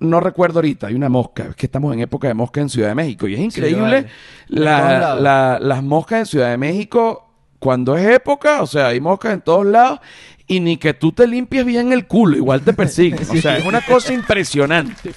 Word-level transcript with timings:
no 0.00 0.20
recuerdo 0.20 0.58
ahorita, 0.58 0.86
hay 0.86 0.94
una 0.94 1.08
mosca, 1.08 1.46
es 1.50 1.56
que 1.56 1.66
estamos 1.66 1.92
en 1.94 2.00
época 2.00 2.28
de 2.28 2.34
mosca 2.34 2.60
en 2.60 2.68
Ciudad 2.68 2.88
de 2.88 2.94
México 2.94 3.26
y 3.28 3.34
es 3.34 3.40
increíble 3.40 3.82
vale. 3.82 4.06
la- 4.48 5.14
la- 5.20 5.58
las 5.60 5.82
moscas 5.82 6.20
en 6.20 6.26
Ciudad 6.26 6.50
de 6.50 6.56
México 6.58 7.28
cuando 7.58 7.96
es 7.96 8.06
época, 8.08 8.62
o 8.62 8.66
sea, 8.66 8.88
hay 8.88 9.00
moscas 9.00 9.34
en 9.34 9.40
todos 9.40 9.64
lados 9.66 10.00
y 10.48 10.60
ni 10.60 10.76
que 10.76 10.94
tú 10.94 11.12
te 11.12 11.26
limpies 11.26 11.64
bien 11.64 11.92
el 11.92 12.06
culo, 12.06 12.36
igual 12.36 12.60
te 12.62 12.72
persiguen. 12.72 13.20
O 13.30 13.36
sea, 13.36 13.56
es 13.58 13.64
una 13.64 13.80
cosa 13.80 14.12
impresionante. 14.12 15.12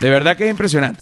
De 0.00 0.10
verdad 0.10 0.36
que 0.36 0.44
es 0.44 0.50
impresionante. 0.50 1.00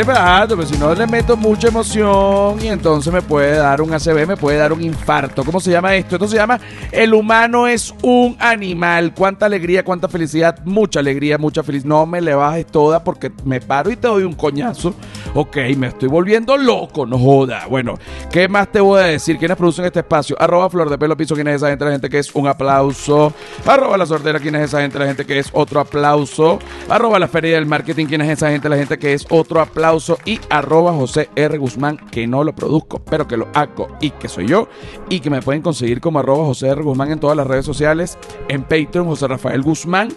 Ah, 0.00 0.17
bajando, 0.28 0.56
pero 0.56 0.68
si 0.68 0.76
no 0.76 0.94
le 0.94 1.06
meto 1.06 1.36
mucha 1.38 1.68
emoción 1.68 2.58
y 2.62 2.68
entonces 2.68 3.10
me 3.10 3.22
puede 3.22 3.56
dar 3.56 3.80
un 3.80 3.94
ACV, 3.94 4.26
me 4.26 4.36
puede 4.36 4.58
dar 4.58 4.74
un 4.74 4.82
infarto. 4.82 5.42
¿Cómo 5.42 5.58
se 5.58 5.70
llama 5.70 5.94
esto? 5.94 6.16
Esto 6.16 6.28
se 6.28 6.36
llama 6.36 6.60
El 6.92 7.14
humano 7.14 7.66
es 7.66 7.94
un 8.02 8.36
animal. 8.38 9.14
Cuánta 9.14 9.46
alegría, 9.46 9.84
cuánta 9.84 10.06
felicidad, 10.06 10.58
mucha 10.66 11.00
alegría, 11.00 11.38
mucha 11.38 11.62
felicidad. 11.62 11.88
No 11.88 12.04
me 12.04 12.20
le 12.20 12.34
bajes 12.34 12.66
toda 12.66 13.02
porque 13.02 13.32
me 13.44 13.60
paro 13.60 13.90
y 13.90 13.96
te 13.96 14.06
doy 14.06 14.24
un 14.24 14.34
coñazo. 14.34 14.94
Ok, 15.34 15.56
me 15.76 15.88
estoy 15.88 16.08
volviendo 16.08 16.56
loco, 16.58 17.06
no 17.06 17.18
joda. 17.18 17.66
Bueno, 17.66 17.94
¿qué 18.30 18.48
más 18.48 18.70
te 18.70 18.80
voy 18.80 19.00
a 19.00 19.04
decir? 19.04 19.38
¿Quiénes 19.38 19.56
producen 19.56 19.86
este 19.86 20.00
espacio? 20.00 20.36
Arroba 20.38 20.68
Flor 20.68 20.90
de 20.90 20.98
Pelo 20.98 21.16
Piso, 21.16 21.34
¿quién 21.34 21.48
es 21.48 21.56
esa 21.56 21.70
gente? 21.70 21.84
La 21.86 21.92
gente 21.92 22.10
que 22.10 22.18
es 22.18 22.34
un 22.34 22.46
aplauso. 22.46 23.32
Arroba 23.64 23.96
La 23.96 24.04
Sordera, 24.04 24.40
¿quién 24.40 24.54
es 24.56 24.62
esa 24.64 24.82
gente? 24.82 24.98
La 24.98 25.06
gente 25.06 25.24
que 25.24 25.38
es 25.38 25.48
otro 25.52 25.80
aplauso. 25.80 26.58
Arroba 26.88 27.18
La 27.18 27.28
Feria 27.28 27.54
del 27.54 27.66
Marketing, 27.66 28.06
¿quién 28.06 28.20
es 28.20 28.30
esa 28.30 28.50
gente? 28.50 28.68
La 28.68 28.76
gente 28.76 28.98
que 28.98 29.14
es 29.14 29.26
otro 29.30 29.60
aplauso. 29.60 30.17
Y 30.24 30.40
arroba 30.50 30.92
José 30.92 31.30
R. 31.34 31.58
Guzmán, 31.58 31.96
que 32.10 32.26
no 32.26 32.44
lo 32.44 32.54
produzco, 32.54 32.98
pero 32.98 33.26
que 33.26 33.36
lo 33.36 33.48
hago 33.54 33.88
y 34.00 34.10
que 34.10 34.28
soy 34.28 34.46
yo. 34.46 34.68
Y 35.08 35.20
que 35.20 35.30
me 35.30 35.42
pueden 35.42 35.62
conseguir 35.62 36.00
como 36.00 36.18
arroba 36.18 36.44
José 36.44 36.68
R. 36.68 36.82
Guzmán 36.82 37.10
en 37.10 37.20
todas 37.20 37.36
las 37.36 37.46
redes 37.46 37.64
sociales. 37.64 38.18
En 38.48 38.62
Patreon, 38.62 39.06
José 39.06 39.28
Rafael 39.28 39.62
Guzmán. 39.62 40.08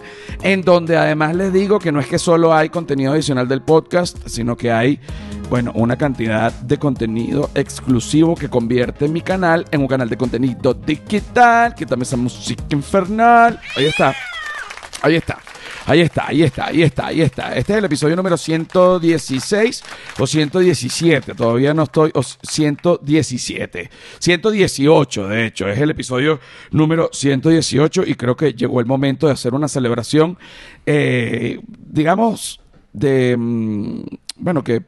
En 0.41 0.61
donde 0.61 0.97
además 0.97 1.35
les 1.35 1.53
digo 1.53 1.79
que 1.79 1.91
no 1.91 1.99
es 1.99 2.07
que 2.07 2.19
solo 2.19 2.53
hay 2.53 2.69
contenido 2.69 3.13
adicional 3.13 3.47
del 3.47 3.61
podcast, 3.61 4.17
sino 4.27 4.57
que 4.57 4.71
hay 4.71 4.99
bueno, 5.51 5.73
una 5.75 5.97
cantidad 5.97 6.53
de 6.53 6.77
contenido 6.77 7.49
exclusivo 7.55 8.35
que 8.35 8.47
convierte 8.47 9.09
mi 9.09 9.19
canal 9.19 9.65
en 9.71 9.81
un 9.81 9.87
canal 9.87 10.07
de 10.07 10.15
contenido 10.15 10.73
digital, 10.73 11.75
que 11.75 11.85
también 11.85 12.03
es 12.03 12.17
música 12.17 12.63
infernal. 12.69 13.59
Ahí 13.75 13.87
está. 13.87 14.15
Ahí 15.01 15.15
está. 15.17 15.39
Ahí 15.85 16.01
está, 16.01 16.27
ahí 16.27 16.43
está, 16.43 16.67
ahí 16.67 16.83
está, 16.83 17.07
ahí 17.07 17.21
está. 17.21 17.55
Este 17.55 17.73
es 17.73 17.79
el 17.79 17.85
episodio 17.85 18.15
número 18.15 18.37
116 18.37 19.83
o 20.19 20.27
117. 20.27 21.33
Todavía 21.33 21.73
no 21.73 21.83
estoy. 21.83 22.11
O 22.13 22.21
117. 22.23 23.89
118, 24.19 25.27
de 25.27 25.45
hecho. 25.45 25.67
Es 25.67 25.79
el 25.79 25.89
episodio 25.89 26.39
número 26.71 27.09
118 27.11 28.03
y 28.05 28.15
creo 28.15 28.35
que 28.35 28.53
llegó 28.53 28.79
el 28.79 28.85
momento 28.85 29.27
de 29.27 29.33
hacer 29.33 29.53
una 29.53 29.67
celebración, 29.67 30.37
eh, 30.85 31.59
digamos, 31.67 32.59
de. 32.93 33.35
mm, 33.37 34.01
Bueno, 34.37 34.63
que, 34.63 34.83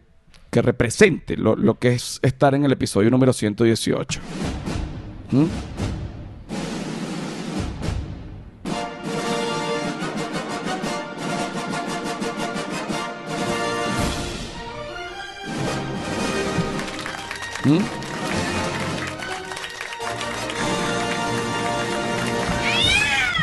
que 0.52 0.62
represente 0.62 1.36
lo, 1.38 1.56
lo 1.56 1.76
que 1.80 1.94
es 1.94 2.20
estar 2.22 2.54
en 2.56 2.66
el 2.66 2.72
episodio 2.72 3.10
número 3.10 3.34
118. 3.34 4.20
¿Mm? 5.32 5.46
¿Mm? 17.66 18.03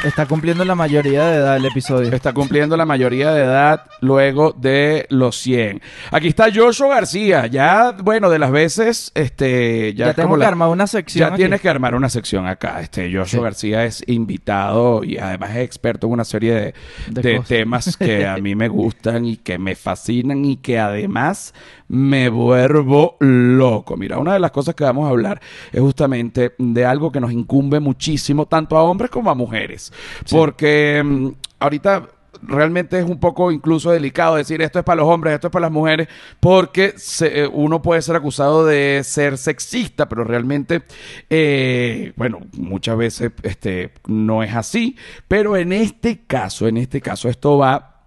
Está 0.04 0.24
cumpliendo 0.24 0.64
la 0.64 0.74
mayoría 0.74 1.26
de 1.26 1.36
edad 1.36 1.56
el 1.56 1.66
episodio. 1.66 2.14
Está 2.14 2.32
cumpliendo 2.32 2.74
la 2.76 2.86
mayoría 2.86 3.32
de 3.32 3.42
edad 3.42 3.84
luego 4.00 4.52
de 4.52 5.06
los 5.10 5.36
100. 5.36 5.82
Aquí 6.10 6.28
está 6.28 6.46
Joshua 6.54 6.88
García. 6.88 7.46
Ya, 7.48 7.92
bueno, 7.92 8.30
de 8.30 8.38
las 8.38 8.50
veces, 8.50 9.12
este, 9.14 9.92
ya, 9.94 10.14
tengo 10.14 10.30
como 10.30 10.40
que 10.40 10.46
armar 10.46 10.68
una 10.70 10.86
sección. 10.86 11.20
Ya 11.20 11.34
aquí. 11.34 11.42
tienes 11.42 11.60
que 11.60 11.68
armar 11.68 11.94
una 11.94 12.08
sección 12.08 12.46
acá. 12.46 12.80
Este 12.80 13.12
Joshua 13.12 13.26
Sí. 13.26 13.38
García 13.40 13.84
es 13.84 14.02
invitado 14.06 15.04
y 15.04 15.18
además 15.18 15.50
es 15.50 15.58
experto 15.64 16.06
en 16.06 16.14
una 16.14 16.24
serie 16.24 16.54
de, 16.54 16.74
De 17.08 17.22
de 17.22 17.40
temas 17.40 17.96
que 17.96 18.26
a 18.26 18.38
mí 18.38 18.54
me 18.54 18.68
gustan 18.68 19.26
y 19.26 19.36
que 19.36 19.58
me 19.58 19.74
fascinan 19.74 20.44
y 20.46 20.56
que 20.56 20.78
además 20.78 21.52
me 21.88 22.28
vuelvo 22.28 23.16
loco. 23.20 23.96
Mira, 23.96 24.18
una 24.18 24.32
de 24.32 24.40
las 24.40 24.52
cosas 24.52 24.74
que 24.74 24.84
vamos 24.84 25.06
a 25.06 25.10
hablar 25.10 25.40
es 25.72 25.80
justamente 25.80 26.54
de 26.56 26.84
algo 26.86 27.12
que 27.12 27.20
nos 27.20 27.32
incumbe 27.32 27.80
muchísimo, 27.80 28.46
tanto 28.46 28.78
a 28.78 28.82
hombres 28.84 29.10
como 29.10 29.30
a 29.30 29.34
mujeres. 29.34 29.89
Porque 30.28 31.02
mm, 31.04 31.28
ahorita 31.58 32.08
realmente 32.42 32.98
es 32.98 33.04
un 33.04 33.18
poco 33.18 33.52
incluso 33.52 33.90
delicado 33.90 34.36
decir 34.36 34.62
esto 34.62 34.78
es 34.78 34.84
para 34.84 35.02
los 35.02 35.08
hombres, 35.08 35.34
esto 35.34 35.48
es 35.48 35.52
para 35.52 35.66
las 35.66 35.72
mujeres, 35.72 36.08
porque 36.40 36.94
eh, 37.20 37.48
uno 37.52 37.82
puede 37.82 38.02
ser 38.02 38.16
acusado 38.16 38.64
de 38.64 39.02
ser 39.04 39.38
sexista, 39.38 40.08
pero 40.08 40.24
realmente, 40.24 40.82
eh, 41.28 42.12
bueno, 42.16 42.40
muchas 42.56 42.96
veces 42.96 43.32
este, 43.42 43.92
no 44.06 44.42
es 44.42 44.54
así, 44.54 44.96
pero 45.28 45.56
en 45.56 45.72
este 45.72 46.20
caso, 46.26 46.68
en 46.68 46.76
este 46.76 47.00
caso, 47.00 47.28
esto 47.28 47.58
va 47.58 48.02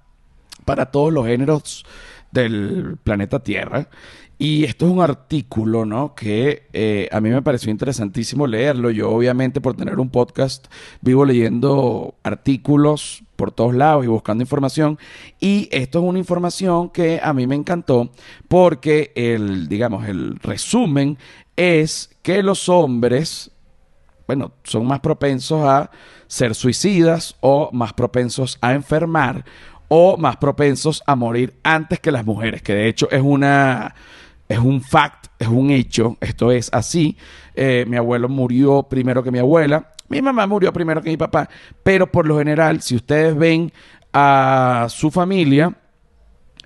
para 0.65 0.87
todos 0.87 1.11
los 1.11 1.25
géneros 1.25 1.85
del 2.31 2.97
planeta 3.03 3.39
Tierra. 3.39 3.87
Y 4.43 4.65
esto 4.65 4.87
es 4.87 4.91
un 4.91 4.99
artículo, 4.99 5.85
¿no? 5.85 6.15
Que 6.15 6.67
eh, 6.73 7.07
a 7.13 7.21
mí 7.21 7.29
me 7.29 7.41
pareció 7.41 7.71
interesantísimo 7.71 8.45
leerlo. 8.45 8.89
Yo, 8.89 9.09
obviamente, 9.09 9.61
por 9.61 9.73
tener 9.73 10.01
un 10.01 10.09
podcast, 10.09 10.67
vivo 10.99 11.23
leyendo 11.23 12.15
artículos 12.23 13.23
por 13.37 13.53
todos 13.53 13.73
lados 13.73 14.03
y 14.03 14.09
buscando 14.09 14.41
información. 14.41 14.99
Y 15.39 15.69
esto 15.71 15.99
es 15.99 16.03
una 16.03 16.19
información 16.19 16.89
que 16.89 17.21
a 17.23 17.31
mí 17.31 17.47
me 17.47 17.55
encantó 17.55 18.11
porque 18.49 19.13
el, 19.15 19.69
digamos, 19.69 20.09
el 20.09 20.35
resumen 20.39 21.17
es 21.55 22.09
que 22.21 22.43
los 22.43 22.67
hombres 22.67 23.49
bueno, 24.27 24.51
son 24.65 24.85
más 24.85 24.99
propensos 24.99 25.63
a 25.63 25.89
ser 26.27 26.53
suicidas 26.53 27.37
o 27.39 27.69
más 27.71 27.93
propensos 27.93 28.57
a 28.59 28.73
enfermar 28.73 29.45
o 29.87 30.17
más 30.17 30.35
propensos 30.35 31.01
a 31.07 31.15
morir 31.15 31.53
antes 31.63 32.01
que 32.01 32.11
las 32.11 32.25
mujeres, 32.25 32.61
que 32.61 32.73
de 32.73 32.89
hecho 32.89 33.09
es 33.09 33.21
una 33.21 33.95
es 34.47 34.59
un 34.59 34.81
fact, 34.81 35.27
es 35.39 35.47
un 35.47 35.71
hecho, 35.71 36.17
esto 36.21 36.51
es 36.51 36.69
así. 36.73 37.17
Eh, 37.55 37.85
mi 37.87 37.97
abuelo 37.97 38.29
murió 38.29 38.83
primero 38.83 39.23
que 39.23 39.31
mi 39.31 39.39
abuela, 39.39 39.91
mi 40.09 40.21
mamá 40.21 40.45
murió 40.47 40.71
primero 40.73 41.01
que 41.01 41.09
mi 41.09 41.17
papá, 41.17 41.49
pero 41.83 42.11
por 42.11 42.27
lo 42.27 42.37
general, 42.37 42.81
si 42.81 42.95
ustedes 42.95 43.35
ven 43.35 43.71
a 44.11 44.87
su 44.89 45.09
familia, 45.09 45.75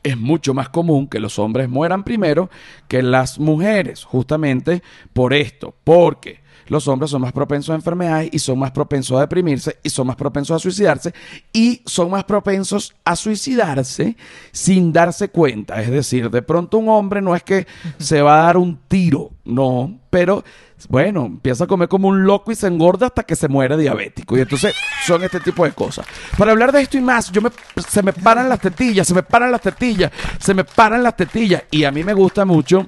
es 0.04 0.18
mucho 0.18 0.54
más 0.54 0.70
común 0.70 1.08
que 1.08 1.20
los 1.20 1.38
hombres 1.40 1.70
mueran 1.70 2.04
primero 2.04 2.50
que 2.88 3.02
las 3.02 3.40
mujeres, 3.40 4.04
justamente 4.04 4.82
por 5.14 5.34
esto, 5.34 5.76
porque 5.84 6.42
los 6.70 6.88
hombres 6.88 7.12
son 7.12 7.22
más 7.22 7.32
propensos 7.32 7.72
a 7.72 7.76
enfermedades 7.76 8.30
y 8.32 8.40
son 8.40 8.60
más 8.60 8.72
propensos 8.72 9.18
a 9.18 9.22
deprimirse 9.22 9.78
y 9.84 9.90
son 9.90 10.08
más 10.08 10.16
propensos 10.16 10.56
a 10.56 10.60
suicidarse 10.60 11.14
y 11.54 11.82
son 11.86 12.10
más 12.10 12.24
propensos 12.24 12.96
a 13.06 13.16
suicidarse 13.16 14.16
sin 14.52 14.92
darse 14.92 15.30
cuenta. 15.30 15.82
Es 15.82 15.90
decir, 15.90 16.30
de 16.30 16.42
pronto 16.42 16.78
un 16.78 16.90
hombre 16.90 17.22
no 17.22 17.36
es 17.36 17.44
que 17.44 17.68
se 17.98 18.22
va 18.22 18.42
a 18.42 18.44
dar 18.44 18.58
un 18.58 18.80
tiro, 18.88 19.32
no, 19.46 20.00
pero 20.10 20.44
bueno, 20.90 21.26
empieza 21.26 21.64
a 21.64 21.68
comer 21.68 21.88
como 21.88 22.08
un 22.08 22.24
loco 22.24 22.52
y 22.52 22.56
se 22.56 22.68
engorda 22.68 23.08
hasta 23.08 23.24
que 23.24 23.36
se 23.36 23.48
muere 23.48 23.78
diabético. 23.78 24.38
Y 24.38 24.42
entonces 24.42 24.76
son 25.06 25.24
este 25.24 25.40
tipo 25.40 25.66
de 25.66 25.72
cosas. 25.72 26.06
Para 26.38 26.52
hablar 26.52 26.72
de 26.72 26.82
esto 26.82 26.98
y 26.98 27.02
más, 27.02 27.32
yo 27.32 27.42
me, 27.42 27.50
se 27.88 28.04
me 28.04 28.14
paran 28.14 28.48
las 28.48 28.60
tetillas, 28.60 29.08
se 29.08 29.16
me 29.16 29.24
paran 29.24 29.52
las 29.52 29.62
tetillas, 29.62 30.12
se 30.40 30.54
me 30.54 30.64
paran 30.64 31.02
las 31.02 31.16
tetillas. 31.16 31.64
Y 31.72 31.84
a 31.84 31.92
mí 31.92 32.04
me 32.04 32.14
gusta 32.14 32.46
mucho, 32.46 32.88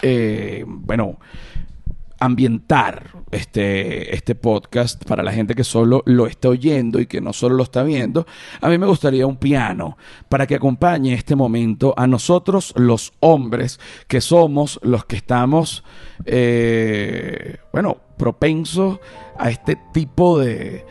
eh, 0.00 0.64
bueno, 0.66 1.18
ambientar 2.22 3.10
este, 3.32 4.14
este 4.14 4.36
podcast 4.36 5.04
para 5.04 5.24
la 5.24 5.32
gente 5.32 5.56
que 5.56 5.64
solo 5.64 6.04
lo 6.06 6.28
está 6.28 6.50
oyendo 6.50 7.00
y 7.00 7.06
que 7.06 7.20
no 7.20 7.32
solo 7.32 7.56
lo 7.56 7.64
está 7.64 7.82
viendo, 7.82 8.26
a 8.60 8.68
mí 8.68 8.78
me 8.78 8.86
gustaría 8.86 9.26
un 9.26 9.36
piano 9.36 9.96
para 10.28 10.46
que 10.46 10.54
acompañe 10.54 11.14
este 11.14 11.34
momento 11.34 11.94
a 11.96 12.06
nosotros 12.06 12.74
los 12.76 13.12
hombres 13.18 13.80
que 14.06 14.20
somos 14.20 14.78
los 14.82 15.04
que 15.04 15.16
estamos, 15.16 15.82
eh, 16.24 17.56
bueno, 17.72 17.96
propensos 18.16 19.00
a 19.36 19.50
este 19.50 19.76
tipo 19.92 20.38
de, 20.38 20.86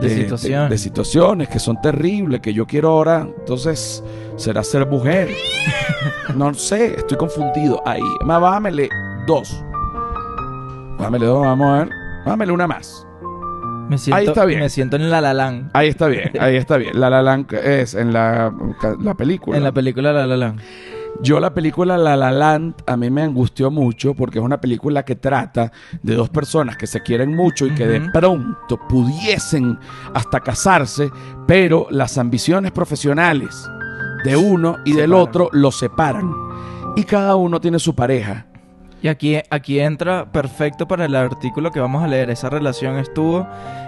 De 0.00 0.10
situaciones. 0.10 0.70
de 0.70 0.78
situaciones 0.78 1.48
que 1.48 1.60
son 1.60 1.80
terribles, 1.80 2.40
que 2.40 2.52
yo 2.52 2.66
quiero 2.66 2.90
ahora, 2.90 3.28
entonces, 3.38 4.02
será 4.36 4.64
ser 4.64 4.88
mujer. 4.88 5.30
no 6.34 6.52
sé, 6.54 6.96
estoy 6.96 7.16
confundido 7.16 7.80
ahí. 7.86 8.02
Más 8.24 8.40
bájamele 8.40 8.88
dos. 9.28 9.62
Bájamele 10.98 11.26
dos, 11.26 11.44
vamos 11.44 11.68
a 11.68 11.78
ver. 11.84 11.90
Bájamele 12.24 12.52
una 12.52 12.66
más. 12.66 13.06
Me 13.88 13.98
siento, 13.98 14.16
Ahí 14.16 14.26
está 14.26 14.44
bien. 14.44 14.60
Me 14.60 14.68
siento 14.68 14.96
en 14.96 15.10
La 15.10 15.20
La 15.20 15.34
Land. 15.34 15.70
Ahí 15.74 15.88
está 15.88 16.06
bien, 16.06 16.30
ahí 16.40 16.56
está 16.56 16.76
bien. 16.76 16.98
La 16.98 17.10
La 17.10 17.22
Land 17.22 17.52
es 17.54 17.94
en 17.94 18.12
la, 18.12 18.52
la 19.00 19.14
película. 19.14 19.56
En 19.56 19.64
la 19.64 19.72
película 19.72 20.12
La 20.12 20.26
La 20.26 20.36
Land. 20.36 20.60
Yo 21.20 21.38
la 21.40 21.52
película 21.52 21.98
La 21.98 22.16
La 22.16 22.32
Land 22.32 22.74
a 22.86 22.96
mí 22.96 23.10
me 23.10 23.22
angustió 23.22 23.70
mucho 23.70 24.14
porque 24.14 24.38
es 24.38 24.44
una 24.44 24.60
película 24.60 25.04
que 25.04 25.16
trata 25.16 25.70
de 26.02 26.14
dos 26.14 26.30
personas 26.30 26.76
que 26.76 26.86
se 26.86 27.02
quieren 27.02 27.34
mucho 27.34 27.66
y 27.66 27.74
que 27.74 27.86
de 27.86 28.00
pronto 28.12 28.78
pudiesen 28.88 29.78
hasta 30.14 30.40
casarse, 30.40 31.10
pero 31.46 31.86
las 31.90 32.16
ambiciones 32.18 32.72
profesionales 32.72 33.68
de 34.24 34.36
uno 34.36 34.78
y 34.84 34.94
del 34.94 35.12
otro 35.12 35.48
los 35.52 35.76
separan. 35.78 36.32
Y 36.96 37.04
cada 37.04 37.36
uno 37.36 37.60
tiene 37.60 37.78
su 37.78 37.94
pareja. 37.94 38.46
Y 39.02 39.08
aquí, 39.08 39.36
aquí 39.50 39.80
entra 39.80 40.30
perfecto 40.30 40.86
para 40.86 41.06
el 41.06 41.16
artículo 41.16 41.72
que 41.72 41.80
vamos 41.80 42.04
a 42.04 42.06
leer. 42.06 42.30
Esa 42.30 42.48
relación 42.50 42.98
estuvo 42.98 43.46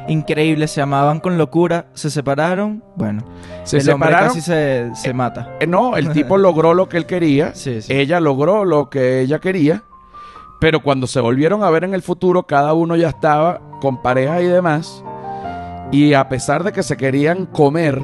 increíble. 0.09 0.67
Se 0.67 0.83
amaban 0.83 1.21
con 1.21 1.39
locura. 1.39 1.87
Se 1.95 2.11
separaron. 2.11 2.83
Bueno, 2.97 3.23
Se 3.63 3.79
el 3.79 3.89
hombre 3.91 4.09
separaron. 4.09 4.29
casi 4.31 4.41
se, 4.41 4.91
se 4.95 5.15
mata. 5.15 5.51
Eh, 5.61 5.69
No, 5.69 5.97
el 5.97 6.11
tipo 6.13 6.37
logró 6.37 6.75
lo 6.75 6.89
que 6.89 6.97
él 6.97 7.07
quería. 7.07 7.55
Sí, 7.55 7.81
sí. 7.81 7.93
Ella 7.93 8.19
logró 8.19 8.65
lo 8.65 8.91
que 8.91 9.21
ella 9.21 9.39
quería. 9.39 9.85
Pero 10.61 10.83
cuando 10.83 11.07
se 11.07 11.21
volvieron 11.21 11.63
a 11.63 11.71
ver 11.71 11.85
en 11.85 11.95
el 11.95 12.03
futuro, 12.03 12.43
cada 12.45 12.75
uno 12.75 12.97
ya 12.97 13.09
estaba 13.11 13.61
con 13.81 14.03
pareja 14.03 14.41
y 14.43 14.47
demás. 14.47 15.05
Y 15.93 16.15
a 16.15 16.29
pesar 16.29 16.65
de 16.65 16.73
que 16.73 16.83
se 16.83 16.97
querían 16.97 17.47
comer, 17.47 18.01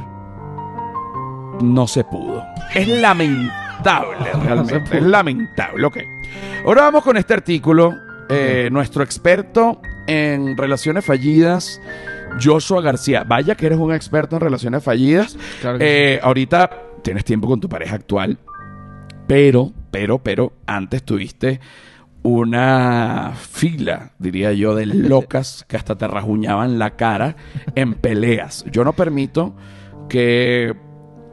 no 1.61 1.87
se 1.87 2.05
pudo. 2.05 2.45
Es 2.75 2.87
lamentable, 2.87 3.53
realmente. 3.83 4.99
es 4.99 5.03
lamentable. 5.03 5.87
Ok. 5.87 5.99
Ahora 6.65 6.83
vamos 6.83 7.03
con 7.05 7.17
este 7.17 7.35
artículo. 7.35 7.95
Eh, 8.29 8.69
nuestro 8.71 9.03
experto 9.03 9.81
en 10.07 10.57
relaciones 10.57 11.05
fallidas, 11.05 11.81
Joshua 12.41 12.81
García. 12.81 13.25
Vaya 13.25 13.57
que 13.57 13.67
eres 13.67 13.79
un 13.79 13.93
experto 13.93 14.37
en 14.37 14.41
relaciones 14.41 14.85
fallidas. 14.85 15.37
Claro 15.61 15.79
Eh, 15.81 16.21
ahorita 16.23 16.71
tienes 17.03 17.25
tiempo 17.25 17.49
con 17.49 17.61
tu 17.61 17.69
pareja 17.69 17.97
actual, 17.97 18.39
pero, 19.27 19.73
pero, 19.91 20.19
pero, 20.19 20.53
antes 20.67 21.03
tuviste 21.03 21.61
una 22.23 23.33
fila, 23.35 24.13
diría 24.19 24.53
yo, 24.53 24.75
de 24.75 24.87
locas 24.87 25.65
que 25.69 25.77
hasta 25.77 25.97
te 25.97 26.07
rajuñaban 26.07 26.79
la 26.79 26.97
cara 26.97 27.37
en 27.75 27.95
peleas. 27.95 28.65
Yo 28.71 28.85
no 28.85 28.93
permito 28.93 29.55
que 30.09 30.75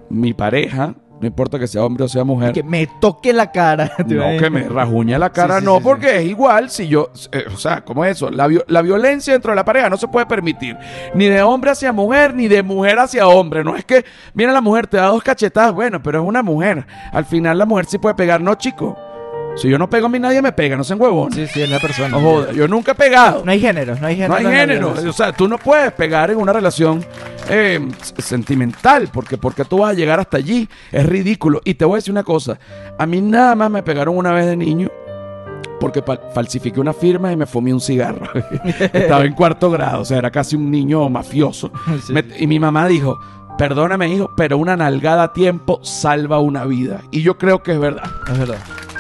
mi 0.10 0.34
pareja, 0.34 0.96
no 1.20 1.28
importa 1.28 1.58
que 1.58 1.68
sea 1.68 1.84
hombre 1.84 2.04
o 2.04 2.08
sea 2.08 2.24
mujer, 2.24 2.54
Que 2.54 2.64
me 2.64 2.88
toque 2.88 3.34
la 3.34 3.52
cara. 3.52 3.92
¿te 4.08 4.16
no, 4.16 4.26
que 4.40 4.50
me 4.50 4.64
rajuñe 4.64 5.18
la 5.18 5.30
cara, 5.32 5.56
Sí, 5.56 5.60
sí, 5.62 5.66
no, 5.66 5.78
sí, 5.78 5.84
porque 5.84 6.18
es 6.18 6.26
igual 6.26 6.70
si 6.70 6.88
yo, 6.88 7.10
eh, 7.32 7.46
o 7.54 7.58
sea, 7.58 7.84
¿cómo 7.84 8.06
es 8.06 8.18
eso? 8.18 8.30
La, 8.30 8.48
la 8.68 8.82
violencia 8.82 9.34
dentro 9.34 9.52
de 9.52 9.56
la 9.56 9.66
pareja 9.66 9.90
no 9.90 9.98
se 9.98 10.08
puede 10.08 10.26
permitir, 10.26 10.78
ni 11.14 11.26
de 11.26 11.42
hombre 11.42 11.72
hacia 11.72 11.92
mujer, 11.92 12.34
ni 12.34 12.48
de 12.48 12.64
mujer 12.64 13.00
hacia 13.00 13.28
hombre. 13.28 13.64
No 13.64 13.76
es 13.76 13.86
que, 13.86 14.06
mira, 14.34 14.52
la 14.52 14.62
mujer 14.62 14.88
te 14.88 14.98
da 14.98 15.08
dos 15.08 15.24
cachetadas, 15.24 15.74
bueno, 15.74 16.02
pero 16.02 16.22
es 16.22 16.28
una 16.28 16.44
mujer. 16.44 16.86
Al 17.12 17.26
final 17.26 17.58
la 17.58 17.66
mujer 17.66 17.86
sí 17.86 17.98
puede 17.98 18.16
pegar, 18.16 18.42
no, 18.42 18.56
chico. 18.56 18.98
Si 19.58 19.68
yo 19.70 19.78
no 19.80 19.90
pego 19.90 20.06
a 20.06 20.10
mí, 20.10 20.20
nadie 20.20 20.42
me 20.42 20.52
pega, 20.52 20.78
no 20.78 20.84
sean 20.84 21.02
huevones. 21.02 21.34
Sí, 21.36 21.48
sí, 21.48 21.62
es 21.64 21.70
la 21.70 21.80
persona. 21.80 22.10
No 22.10 22.20
joda, 22.22 22.52
yo 22.52 22.68
nunca 22.68 22.92
he 22.92 22.96
pegado. 22.96 23.44
No 23.44 23.52
hay 23.52 23.60
género, 23.60 23.96
no 24.00 24.06
hay 24.08 24.16
género. 24.16 24.40
No 24.42 24.50
hay 24.50 24.56
género. 24.56 24.94
O 25.10 25.14
sea, 25.14 25.32
tú 25.34 25.48
no 25.48 25.58
puedes 25.58 25.92
pegar 25.94 26.30
en 26.30 26.38
una 26.38 26.54
relación 26.54 27.04
eh, 27.50 27.80
sentimental, 28.18 29.10
porque 29.12 29.38
porque 29.38 29.66
tú 29.66 29.80
vas 29.80 29.92
a 29.92 29.94
llegar 29.94 30.20
hasta 30.20 30.38
allí. 30.38 30.70
Es 30.92 31.06
ridículo. 31.06 31.62
Y 31.64 31.74
te 31.74 31.86
voy 31.86 31.96
a 31.96 31.98
decir 31.98 32.12
una 32.12 32.24
cosa. 32.24 32.60
A 33.00 33.06
mí 33.06 33.20
nada 33.22 33.56
más 33.56 33.72
me 33.72 33.82
pegaron 33.84 34.16
una 34.18 34.32
vez 34.32 34.46
de 34.46 34.56
niño 34.58 34.90
porque 35.80 36.04
falsifiqué 36.34 36.80
una 36.80 36.94
firma 36.94 37.32
y 37.32 37.36
me 37.36 37.46
fumé 37.46 37.74
un 37.74 37.82
cigarro. 37.82 38.28
Estaba 38.94 39.24
en 39.26 39.34
cuarto 39.34 39.70
grado, 39.72 40.02
o 40.02 40.06
sea, 40.06 40.18
era 40.18 40.32
casi 40.32 40.56
un 40.56 40.70
niño 40.72 41.08
mafioso. 41.10 41.72
Sí. 42.06 42.14
Me- 42.14 42.24
y 42.40 42.48
mi 42.48 42.60
mamá 42.60 42.88
dijo, 42.88 43.20
perdóname 43.58 44.08
hijo, 44.10 44.32
pero 44.36 44.58
una 44.58 44.76
nalgada 44.76 45.24
a 45.24 45.34
tiempo 45.34 45.80
salva 45.84 46.40
una 46.40 46.66
vida. 46.66 47.02
Y 47.12 47.22
yo 47.22 47.38
creo 47.38 47.62
que 47.64 47.74
es 47.74 47.80
verdad. 47.80 48.04
Es 48.32 48.38
verdad. 48.40 48.58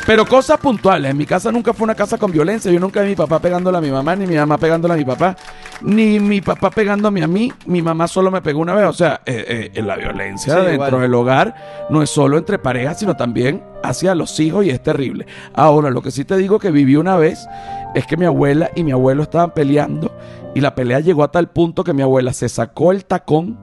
Pero 0.08 0.26
cosas 0.26 0.58
puntuales. 0.58 1.12
En 1.12 1.18
mi 1.18 1.26
casa 1.26 1.52
nunca 1.52 1.74
fue 1.74 1.84
una 1.84 1.94
casa 1.94 2.18
con 2.18 2.32
violencia. 2.32 2.72
Yo 2.72 2.80
nunca 2.80 3.02
vi 3.02 3.08
a 3.08 3.10
mi 3.10 3.16
papá 3.18 3.40
pegándole 3.40 3.78
a 3.78 3.82
mi 3.82 3.92
mamá, 3.92 4.16
ni 4.16 4.26
mi 4.26 4.36
mamá 4.38 4.58
pegándole 4.58 4.94
a 4.94 4.98
mi 4.98 5.04
papá, 5.04 5.36
ni 5.82 6.18
mi 6.22 6.40
papá 6.40 6.70
pegándome 6.72 7.22
a 7.24 7.28
mí. 7.28 7.52
Mi 7.66 7.82
mamá 7.82 8.08
solo 8.08 8.32
me 8.32 8.42
pegó 8.42 8.62
una 8.62 8.74
vez. 8.74 8.86
O 8.86 8.94
sea, 8.94 9.20
eh, 9.26 9.70
eh, 9.76 9.82
la 9.82 9.98
violencia 9.98 10.54
Sí, 10.54 10.60
dentro 10.66 10.88
igual. 10.88 11.02
del 11.02 11.14
hogar 11.14 11.56
no 11.90 12.02
es 12.02 12.10
solo 12.10 12.38
entre 12.38 12.58
parejas, 12.58 13.00
sino 13.00 13.18
también 13.18 13.62
hacia 13.84 14.16
los 14.16 14.40
hijos 14.40 14.66
y 14.66 14.70
es 14.70 14.82
terrible. 14.82 15.28
Ahora, 15.54 15.90
lo 15.90 16.02
que 16.02 16.12
sí 16.12 16.24
te 16.24 16.38
digo 16.38 16.58
que 16.58 16.72
viví 16.72 16.96
una 16.96 17.18
vez 17.18 17.46
es 17.94 18.08
que 18.08 18.16
mi 18.16 18.24
abuela 18.26 18.72
y 18.76 18.84
mi 18.86 18.94
abuelo 18.94 19.24
estaban 19.24 19.52
peleando 19.52 20.16
y 20.56 20.62
la 20.62 20.74
pelea 20.74 21.02
llegó 21.02 21.26
a 21.26 21.32
tal 21.32 21.50
punto 21.50 21.84
que 21.84 21.92
mi 21.94 22.02
abuela 22.02 22.32
se 22.32 22.48
sacó 22.48 22.94
el 22.94 23.04
tacón 23.04 23.60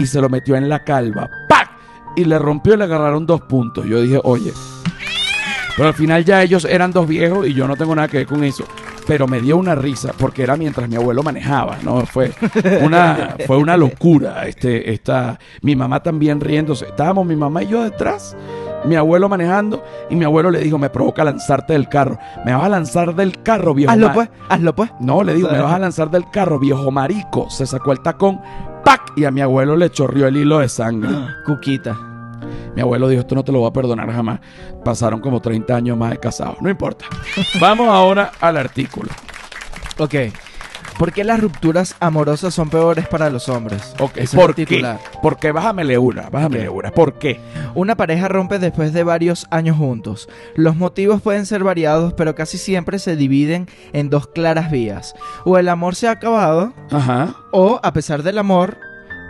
y 0.00 0.06
se 0.06 0.20
lo 0.20 0.28
metió 0.28 0.56
en 0.56 0.68
la 0.68 0.82
calva. 0.82 1.30
¡Pac! 1.48 1.70
Y 2.16 2.24
le 2.24 2.36
rompió 2.40 2.74
y 2.74 2.78
le 2.78 2.84
agarraron 2.84 3.26
dos 3.26 3.42
puntos. 3.42 3.86
Yo 3.86 4.00
dije, 4.00 4.20
oye, 4.24 4.52
pero 5.76 5.88
al 5.88 5.94
final 5.94 6.24
ya 6.24 6.42
ellos 6.42 6.64
eran 6.64 6.92
dos 6.92 7.08
viejos 7.08 7.46
y 7.46 7.54
yo 7.54 7.66
no 7.66 7.76
tengo 7.76 7.94
nada 7.94 8.08
que 8.08 8.18
ver 8.18 8.26
con 8.26 8.44
eso. 8.44 8.64
Pero 9.06 9.26
me 9.26 9.40
dio 9.40 9.56
una 9.56 9.74
risa 9.74 10.12
porque 10.16 10.42
era 10.42 10.56
mientras 10.56 10.88
mi 10.88 10.96
abuelo 10.96 11.22
manejaba, 11.22 11.78
¿no? 11.82 12.06
Fue 12.06 12.32
una, 12.80 13.36
fue 13.46 13.58
una 13.58 13.76
locura. 13.76 14.46
Este, 14.46 14.92
esta, 14.92 15.38
mi 15.60 15.76
mamá 15.76 16.02
también 16.02 16.40
riéndose. 16.40 16.86
Estábamos 16.86 17.26
mi 17.26 17.36
mamá 17.36 17.64
y 17.64 17.68
yo 17.68 17.82
detrás, 17.82 18.34
mi 18.84 18.96
abuelo 18.96 19.28
manejando 19.28 19.84
y 20.08 20.16
mi 20.16 20.24
abuelo 20.24 20.50
le 20.50 20.60
dijo, 20.60 20.78
me 20.78 20.88
provoca 20.90 21.24
lanzarte 21.24 21.74
del 21.74 21.88
carro. 21.88 22.18
Me 22.46 22.54
vas 22.54 22.64
a 22.64 22.68
lanzar 22.68 23.14
del 23.14 23.42
carro, 23.42 23.74
viejo. 23.74 23.92
Hazlo 23.92 24.08
ma-". 24.08 24.14
pues, 24.14 24.30
hazlo 24.48 24.74
pues. 24.74 24.90
No, 25.00 25.22
le 25.22 25.34
digo, 25.34 25.50
me 25.50 25.60
vas 25.60 25.72
a 25.72 25.78
lanzar 25.80 26.10
del 26.10 26.30
carro, 26.30 26.58
viejo 26.58 26.90
marico. 26.90 27.50
Se 27.50 27.66
sacó 27.66 27.92
el 27.92 28.00
tacón, 28.00 28.40
¡pac! 28.84 29.12
Y 29.16 29.24
a 29.24 29.30
mi 29.30 29.40
abuelo 29.42 29.76
le 29.76 29.90
chorrió 29.90 30.28
el 30.28 30.36
hilo 30.36 30.60
de 30.60 30.68
sangre. 30.68 31.10
Cuquita. 31.44 32.13
Mi 32.74 32.80
abuelo 32.82 33.08
dijo, 33.08 33.20
esto 33.20 33.34
no 33.34 33.44
te 33.44 33.52
lo 33.52 33.60
voy 33.60 33.68
a 33.68 33.72
perdonar 33.72 34.10
jamás. 34.12 34.40
Pasaron 34.84 35.20
como 35.20 35.40
30 35.40 35.74
años 35.74 35.96
más 35.96 36.10
de 36.10 36.18
casados. 36.18 36.56
No 36.60 36.68
importa. 36.70 37.04
Vamos 37.60 37.88
ahora 37.88 38.32
al 38.40 38.56
artículo. 38.56 39.10
Ok. 39.98 40.14
¿Por 40.98 41.12
qué 41.12 41.24
las 41.24 41.40
rupturas 41.40 41.96
amorosas 41.98 42.54
son 42.54 42.70
peores 42.70 43.08
para 43.08 43.28
los 43.28 43.48
hombres? 43.48 43.94
Ok, 43.98 44.12
Ese 44.16 44.22
es 44.22 44.34
¿por 44.34 44.54
qué? 44.54 44.96
Porque 45.22 45.50
bájamele 45.50 45.98
una, 45.98 46.30
bájamele 46.30 46.68
Ok. 46.68 46.76
una. 46.76 46.90
¿Por 46.92 47.14
qué? 47.18 47.40
Una 47.74 47.96
pareja 47.96 48.28
rompe 48.28 48.60
después 48.60 48.92
de 48.92 49.02
varios 49.02 49.48
años 49.50 49.76
juntos. 49.76 50.28
Los 50.54 50.76
motivos 50.76 51.20
pueden 51.20 51.46
ser 51.46 51.64
variados, 51.64 52.12
pero 52.12 52.36
casi 52.36 52.58
siempre 52.58 53.00
se 53.00 53.16
dividen 53.16 53.66
en 53.92 54.08
dos 54.08 54.28
claras 54.28 54.70
vías. 54.70 55.14
O 55.44 55.58
el 55.58 55.68
amor 55.68 55.96
se 55.96 56.06
ha 56.06 56.12
acabado, 56.12 56.72
Ajá. 56.92 57.34
o 57.50 57.80
a 57.82 57.92
pesar 57.92 58.22
del 58.22 58.38
amor, 58.38 58.78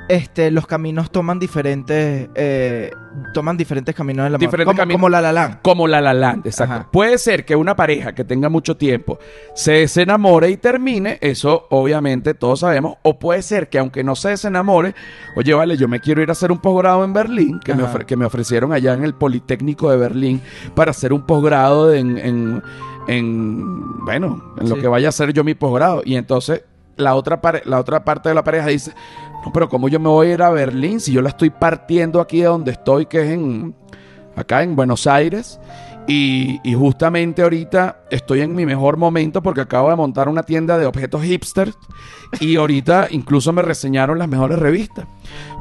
este, 0.09 0.51
los 0.51 0.67
caminos 0.67 1.11
toman 1.11 1.39
diferentes, 1.39 2.29
eh, 2.35 2.91
toman 3.33 3.57
diferentes 3.57 3.95
caminos 3.95 4.27
amor. 4.27 4.39
Diferentes 4.39 4.87
como, 4.93 5.09
la 5.09 5.21
la 5.21 5.33
Land. 5.33 5.59
Como 5.63 5.89
la 5.89 6.01
la 6.01 6.13
land, 6.13 6.47
exacto. 6.47 6.75
Ajá. 6.75 6.89
Puede 6.91 7.17
ser 7.19 7.45
que 7.45 7.57
una 7.57 7.75
pareja 7.75 8.15
que 8.15 8.25
tenga 8.25 8.49
mucho 8.49 8.77
tiempo 8.77 9.19
se 9.55 9.73
desenamore 9.73 10.51
y 10.51 10.57
termine, 10.57 11.19
eso 11.21 11.67
obviamente 11.71 12.35
todos 12.35 12.61
sabemos, 12.61 12.97
o 13.03 13.19
puede 13.19 13.41
ser 13.43 13.69
que 13.69 13.79
aunque 13.79 14.05
no 14.05 14.15
se 14.15 14.31
desenamore, 14.31 14.95
oye, 15.37 15.55
vale, 15.55 15.77
yo 15.77 15.89
me 15.89 16.01
quiero 16.01 16.21
ir 16.23 16.29
a 16.29 16.33
hacer 16.33 16.53
un 16.53 16.59
posgrado 16.59 17.05
en 17.05 17.13
Berlín, 17.13 17.61
que 17.65 17.75
me, 17.75 17.85
ofre- 17.85 18.05
que 18.05 18.17
me 18.17 18.25
ofrecieron 18.27 18.73
allá 18.73 18.93
en 18.95 19.05
el 19.05 19.15
Politécnico 19.15 19.91
de 19.91 19.97
Berlín 19.97 20.43
para 20.75 20.91
hacer 20.91 21.13
un 21.13 21.23
posgrado 21.23 21.95
en, 21.95 22.19
en, 22.19 22.63
en, 23.09 24.05
bueno, 24.05 24.55
en 24.61 24.69
lo 24.69 24.77
que 24.77 24.89
vaya 24.89 25.09
a 25.09 25.11
hacer 25.11 25.33
yo 25.33 25.45
mi 25.45 25.55
posgrado. 25.55 26.03
Y 26.05 26.17
entonces 26.17 26.63
la 26.97 27.15
otra, 27.17 27.41
la 27.65 27.81
otra 27.81 28.05
parte 28.05 28.29
de 28.29 28.35
la 28.37 28.45
pareja 28.45 28.69
dice, 28.69 28.93
no, 29.45 29.53
pero 29.53 29.69
¿cómo 29.69 29.89
yo 29.89 30.01
me 30.01 30.09
voy 30.09 30.29
a 30.29 30.35
ir 30.35 30.43
a 30.43 30.51
Berlín 30.51 31.01
si 31.01 31.13
yo 31.13 31.23
la 31.23 31.31
estoy 31.31 31.51
partiendo 31.51 32.21
aquí 32.21 32.41
de 32.41 32.47
donde 32.47 32.73
estoy, 32.73 33.07
que 33.07 33.23
es 33.23 33.31
en 33.31 33.75
acá 34.37 34.63
en 34.63 34.77
Buenos 34.77 35.07
Aires. 35.07 35.61
Y, 36.07 36.61
y 36.63 36.75
justamente 36.75 37.41
ahorita 37.41 38.03
estoy 38.11 38.43
en 38.43 38.55
mi 38.55 38.67
mejor 38.67 38.99
momento 38.99 39.43
porque 39.43 39.63
acabo 39.63 39.89
de 39.89 39.97
montar 39.97 40.29
una 40.29 40.43
tienda 40.43 40.77
de 40.77 40.85
objetos 40.85 41.23
hipsters 41.23 41.73
y 42.41 42.57
ahorita 42.57 43.09
incluso 43.11 43.55
me 43.55 43.63
reseñaron 43.63 44.19
las 44.19 44.29
mejores 44.29 44.59
revistas. 44.59 45.07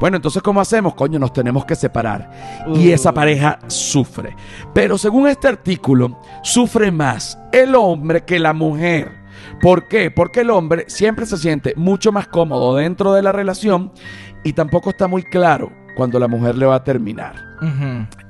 Bueno, 0.00 0.16
entonces 0.18 0.42
¿cómo 0.42 0.60
hacemos? 0.60 0.94
Coño, 0.96 1.18
nos 1.18 1.32
tenemos 1.32 1.64
que 1.64 1.74
separar. 1.74 2.30
Y 2.74 2.90
esa 2.90 3.10
Uh. 3.10 3.14
pareja 3.14 3.58
sufre. 3.68 4.36
Pero 4.74 4.98
según 4.98 5.28
este 5.28 5.48
artículo, 5.48 6.20
sufre 6.42 6.90
más 6.90 7.38
el 7.50 7.74
hombre 7.74 8.24
que 8.26 8.38
la 8.38 8.52
mujer. 8.52 9.23
¿Por 9.64 9.88
qué? 9.88 10.10
Porque 10.10 10.40
el 10.40 10.50
hombre 10.50 10.84
siempre 10.88 11.24
se 11.24 11.38
siente 11.38 11.72
mucho 11.74 12.12
más 12.12 12.28
cómodo 12.28 12.76
dentro 12.76 13.14
de 13.14 13.22
la 13.22 13.32
relación 13.32 13.92
y 14.44 14.52
tampoco 14.52 14.90
está 14.90 15.08
muy 15.08 15.22
claro 15.22 15.72
cuando 15.96 16.18
la 16.18 16.28
mujer 16.28 16.54
le 16.58 16.66
va 16.66 16.74
a 16.74 16.84
terminar. 16.84 17.36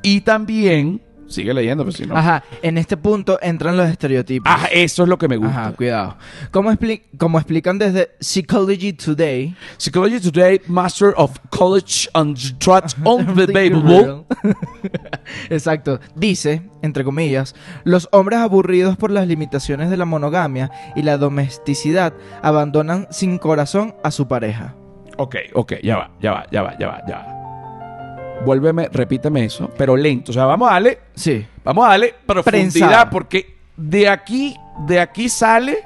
Y 0.04 0.20
también, 0.20 1.02
Sigue 1.26 1.54
leyendo, 1.54 1.84
pues 1.84 1.96
si 1.96 2.06
no. 2.06 2.16
Ajá, 2.16 2.44
en 2.62 2.76
este 2.78 2.96
punto 2.96 3.38
entran 3.42 3.76
los 3.76 3.88
estereotipos. 3.88 4.50
Ah, 4.54 4.68
eso 4.72 5.02
es 5.04 5.08
lo 5.08 5.16
que 5.18 5.26
me 5.28 5.36
gusta. 5.36 5.60
Ajá, 5.66 5.72
cuidado. 5.72 6.16
Como, 6.50 6.70
expli- 6.70 7.02
como 7.18 7.38
explican 7.38 7.78
desde 7.78 8.10
Psychology 8.20 8.92
Today, 8.92 9.54
Psychology 9.78 10.20
Today, 10.20 10.60
Master 10.66 11.14
of 11.16 11.32
College 11.50 12.08
and 12.14 12.36
Trust 12.58 12.98
Unbelievable. 13.04 14.24
Exacto. 15.50 16.00
Dice, 16.14 16.62
entre 16.82 17.04
comillas, 17.04 17.54
los 17.84 18.08
hombres 18.12 18.40
aburridos 18.40 18.96
por 18.96 19.10
las 19.10 19.26
limitaciones 19.26 19.90
de 19.90 19.96
la 19.96 20.04
monogamia 20.04 20.70
y 20.94 21.02
la 21.02 21.16
domesticidad 21.18 22.12
abandonan 22.42 23.06
sin 23.10 23.38
corazón 23.38 23.94
a 24.04 24.10
su 24.10 24.28
pareja. 24.28 24.74
Ok, 25.16 25.36
ok, 25.54 25.74
ya 25.82 25.96
va, 25.96 26.10
ya 26.20 26.32
va, 26.32 26.46
ya 26.50 26.62
va, 26.62 26.76
ya 26.78 26.88
va, 26.88 27.00
ya 27.06 27.16
va. 27.18 27.33
Vuélveme, 28.44 28.88
repíteme 28.92 29.44
eso, 29.44 29.70
pero 29.76 29.96
lento. 29.96 30.30
O 30.30 30.34
sea, 30.34 30.44
vamos 30.46 30.68
a 30.70 30.74
darle, 30.74 30.98
Sí. 31.14 31.46
vamos 31.64 31.86
a 31.86 31.90
darle 31.90 32.14
profundidad 32.26 32.70
Prensado. 32.70 33.10
porque 33.10 33.56
de 33.76 34.08
aquí, 34.08 34.56
de 34.86 35.00
aquí 35.00 35.28
sale, 35.28 35.78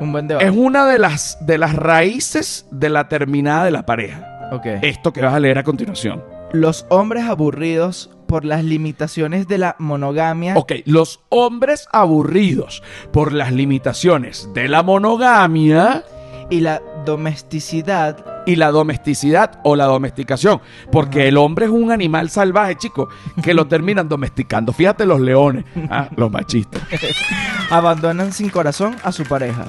Un 0.00 0.12
buen 0.12 0.28
debate. 0.28 0.46
es 0.46 0.54
una 0.56 0.86
de 0.86 0.98
las, 0.98 1.38
de 1.44 1.58
las 1.58 1.74
raíces 1.74 2.66
de 2.70 2.88
la 2.88 3.08
terminada 3.08 3.64
de 3.64 3.70
la 3.72 3.84
pareja. 3.84 4.48
Ok. 4.52 4.66
Esto 4.82 5.12
que 5.12 5.20
vas 5.22 5.34
a 5.34 5.40
leer 5.40 5.58
a 5.58 5.62
continuación. 5.64 6.22
Los 6.52 6.86
hombres 6.88 7.24
aburridos 7.24 8.10
por 8.26 8.44
las 8.44 8.62
limitaciones 8.64 9.48
de 9.48 9.58
la 9.58 9.74
monogamia 9.78 10.54
Ok, 10.56 10.72
los 10.84 11.20
hombres 11.30 11.88
aburridos 11.92 12.82
por 13.12 13.32
las 13.32 13.52
limitaciones 13.52 14.48
de 14.54 14.68
la 14.68 14.82
monogamia 14.82 16.04
y 16.50 16.60
la 16.60 16.80
domesticidad 17.04 18.24
y 18.46 18.56
la 18.56 18.70
domesticidad 18.70 19.60
o 19.64 19.76
la 19.76 19.84
domesticación. 19.84 20.60
Porque 20.90 21.28
el 21.28 21.36
hombre 21.36 21.66
es 21.66 21.70
un 21.70 21.92
animal 21.92 22.30
salvaje, 22.30 22.76
chicos, 22.76 23.08
que 23.42 23.52
lo 23.54 23.66
terminan 23.68 24.08
domesticando. 24.08 24.72
Fíjate 24.72 25.04
los 25.04 25.20
leones, 25.20 25.64
ah, 25.90 26.08
los 26.16 26.30
machistas. 26.30 26.80
abandonan 27.70 28.32
sin 28.32 28.48
corazón 28.48 28.96
a 29.04 29.12
su 29.12 29.24
pareja. 29.24 29.66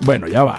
Bueno, 0.00 0.26
ya 0.26 0.44
va. 0.44 0.58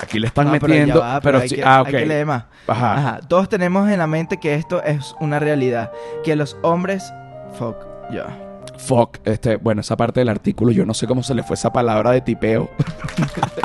Aquí 0.00 0.18
le 0.18 0.26
están 0.28 0.46
No, 0.46 0.52
pero 0.52 0.66
metiendo, 0.68 1.00
va, 1.00 1.20
pero, 1.20 1.38
hay 1.38 1.48
sí, 1.48 1.56
que- 1.56 1.64
ah, 1.64 1.76
hay 1.78 1.82
ok. 1.82 1.88
que 2.00 2.06
leer 2.06 2.26
más. 2.26 2.44
Ajá. 2.66 2.94
Ajá. 2.94 3.20
Todos 3.28 3.48
tenemos 3.48 3.88
en 3.90 3.98
la 3.98 4.06
mente 4.06 4.38
que 4.38 4.54
esto 4.54 4.82
es 4.82 5.14
una 5.20 5.38
realidad. 5.38 5.92
Que 6.24 6.36
los 6.36 6.56
hombres. 6.62 7.12
Fuck. 7.58 7.76
Ya. 8.10 8.26
Fuck, 8.76 9.18
este, 9.24 9.56
bueno, 9.56 9.80
esa 9.80 9.96
parte 9.96 10.20
del 10.20 10.28
artículo, 10.28 10.72
yo 10.72 10.84
no 10.84 10.94
sé 10.94 11.06
cómo 11.06 11.22
se 11.22 11.34
le 11.34 11.42
fue 11.42 11.54
esa 11.54 11.72
palabra 11.72 12.10
de 12.10 12.20
tipeo. 12.20 12.68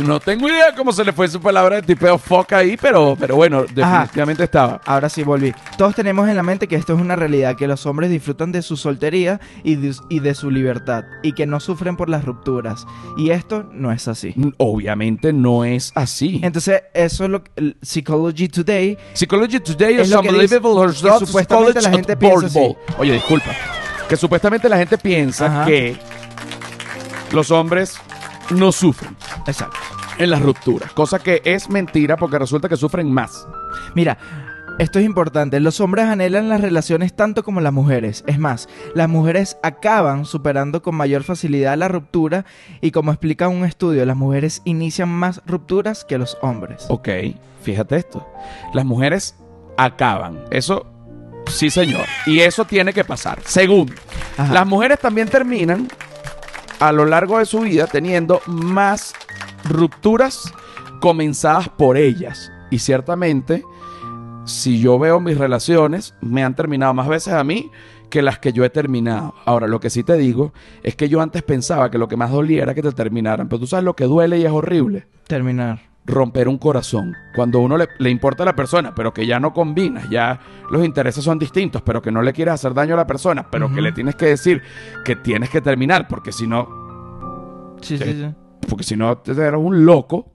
no 0.00 0.20
tengo 0.20 0.48
idea 0.48 0.74
cómo 0.74 0.92
se 0.92 1.04
le 1.04 1.12
fue 1.12 1.26
esa 1.26 1.38
palabra 1.38 1.76
de 1.76 1.82
tipeo 1.82 2.18
fuck 2.18 2.52
ahí, 2.52 2.76
pero, 2.76 3.16
pero 3.18 3.36
bueno, 3.36 3.62
definitivamente 3.62 4.44
estaba. 4.44 4.80
Ahora 4.84 5.08
sí 5.08 5.22
volví. 5.22 5.52
Todos 5.78 5.94
tenemos 5.94 6.28
en 6.28 6.36
la 6.36 6.42
mente 6.42 6.66
que 6.68 6.76
esto 6.76 6.94
es 6.94 7.00
una 7.00 7.16
realidad, 7.16 7.56
que 7.56 7.66
los 7.66 7.86
hombres 7.86 8.10
disfrutan 8.10 8.52
de 8.52 8.62
su 8.62 8.76
soltería 8.76 9.40
y 9.64 9.76
de, 9.76 9.94
y 10.08 10.20
de 10.20 10.34
su 10.34 10.50
libertad, 10.50 11.04
y 11.22 11.32
que 11.32 11.46
no 11.46 11.60
sufren 11.60 11.96
por 11.96 12.08
las 12.08 12.24
rupturas. 12.24 12.86
Y 13.16 13.30
esto 13.30 13.68
no 13.72 13.92
es 13.92 14.08
así. 14.08 14.34
Obviamente 14.58 15.32
no 15.32 15.64
es 15.64 15.92
así. 15.94 16.40
Entonces, 16.42 16.82
eso 16.94 17.24
es 17.24 17.30
lo 17.30 17.44
que 17.44 17.76
Psychology 17.82 18.48
Today. 18.48 18.98
Psychology 19.14 19.60
Today 19.60 20.00
Es 20.00 20.12
unbelievable 20.12 20.86
results 20.86 21.20
que 21.20 21.26
supuestamente 21.26 21.80
la 21.80 21.90
gente 21.90 22.16
piensa 22.16 22.46
así. 22.46 22.76
Oye, 22.98 23.12
disculpa. 23.12 23.50
Que 24.08 24.16
supuestamente 24.16 24.68
la 24.68 24.76
gente 24.78 24.98
piensa 24.98 25.46
Ajá. 25.46 25.64
que 25.64 25.96
los 27.32 27.50
hombres 27.50 27.98
no 28.50 28.72
sufren 28.72 29.16
Exacto. 29.46 29.76
en 30.18 30.30
las 30.30 30.42
rupturas, 30.42 30.92
cosa 30.92 31.18
que 31.18 31.42
es 31.44 31.68
mentira 31.68 32.16
porque 32.16 32.38
resulta 32.38 32.68
que 32.68 32.76
sufren 32.76 33.10
más. 33.10 33.46
Mira, 33.94 34.18
esto 34.78 34.98
es 34.98 35.06
importante. 35.06 35.58
Los 35.60 35.80
hombres 35.80 36.04
anhelan 36.04 36.50
las 36.50 36.60
relaciones 36.60 37.14
tanto 37.16 37.42
como 37.42 37.60
las 37.62 37.72
mujeres. 37.72 38.24
Es 38.26 38.38
más, 38.38 38.68
las 38.94 39.08
mujeres 39.08 39.56
acaban 39.62 40.26
superando 40.26 40.82
con 40.82 40.94
mayor 40.94 41.22
facilidad 41.22 41.78
la 41.78 41.88
ruptura 41.88 42.44
y 42.82 42.90
como 42.90 43.10
explica 43.10 43.48
un 43.48 43.64
estudio, 43.64 44.04
las 44.04 44.16
mujeres 44.16 44.60
inician 44.64 45.08
más 45.08 45.40
rupturas 45.46 46.04
que 46.04 46.18
los 46.18 46.36
hombres. 46.42 46.84
Ok, 46.90 47.08
fíjate 47.62 47.96
esto. 47.96 48.26
Las 48.74 48.84
mujeres 48.84 49.34
acaban. 49.78 50.44
Eso, 50.50 50.86
sí 51.46 51.70
señor. 51.70 52.04
Y 52.26 52.40
eso 52.40 52.66
tiene 52.66 52.92
que 52.92 53.04
pasar. 53.04 53.38
Segundo, 53.46 53.94
Ajá. 54.36 54.52
las 54.52 54.66
mujeres 54.66 54.98
también 55.00 55.28
terminan 55.28 55.88
a 56.80 56.92
lo 56.92 57.04
largo 57.04 57.38
de 57.38 57.46
su 57.46 57.60
vida 57.60 57.86
teniendo 57.86 58.40
más 58.46 59.14
rupturas 59.64 60.52
comenzadas 61.00 61.68
por 61.68 61.96
ellas. 61.96 62.50
Y 62.70 62.78
ciertamente, 62.78 63.62
si 64.44 64.80
yo 64.80 64.98
veo 64.98 65.20
mis 65.20 65.38
relaciones, 65.38 66.14
me 66.20 66.44
han 66.44 66.54
terminado 66.54 66.94
más 66.94 67.08
veces 67.08 67.34
a 67.34 67.44
mí 67.44 67.70
que 68.10 68.22
las 68.22 68.38
que 68.38 68.52
yo 68.52 68.64
he 68.64 68.70
terminado. 68.70 69.34
Ahora, 69.44 69.66
lo 69.66 69.80
que 69.80 69.90
sí 69.90 70.02
te 70.02 70.14
digo 70.14 70.52
es 70.82 70.96
que 70.96 71.08
yo 71.08 71.20
antes 71.20 71.42
pensaba 71.42 71.90
que 71.90 71.98
lo 71.98 72.08
que 72.08 72.16
más 72.16 72.30
dolía 72.30 72.62
era 72.62 72.74
que 72.74 72.82
te 72.82 72.92
terminaran. 72.92 73.48
Pero 73.48 73.60
tú 73.60 73.66
sabes 73.66 73.84
lo 73.84 73.94
que 73.94 74.04
duele 74.04 74.38
y 74.38 74.44
es 74.44 74.52
horrible 74.52 75.06
Terminar. 75.26 75.95
Romper 76.06 76.48
un 76.48 76.56
corazón. 76.58 77.14
Cuando 77.34 77.58
uno 77.60 77.76
le, 77.76 77.88
le 77.98 78.10
importa 78.10 78.44
a 78.44 78.46
la 78.46 78.54
persona, 78.56 78.94
pero 78.94 79.12
que 79.12 79.26
ya 79.26 79.40
no 79.40 79.52
combinas, 79.52 80.08
ya 80.08 80.38
los 80.70 80.84
intereses 80.84 81.22
son 81.24 81.38
distintos, 81.38 81.82
pero 81.82 82.00
que 82.00 82.12
no 82.12 82.22
le 82.22 82.32
quieres 82.32 82.54
hacer 82.54 82.72
daño 82.74 82.94
a 82.94 82.98
la 82.98 83.06
persona, 83.06 83.46
pero 83.50 83.72
que 83.72 83.80
le 83.80 83.92
tienes 83.92 84.14
que 84.14 84.26
decir 84.26 84.62
que 85.04 85.16
tienes 85.16 85.50
que 85.50 85.60
terminar, 85.60 86.06
porque 86.08 86.32
si 86.32 86.46
no, 86.46 86.68
Sí, 87.82 87.98
sí, 87.98 88.04
sí. 88.04 88.26
porque 88.68 88.84
si 88.84 88.96
no 88.96 89.18
te 89.18 89.32
eres 89.32 89.54
un 89.60 89.84
loco. 89.84 90.32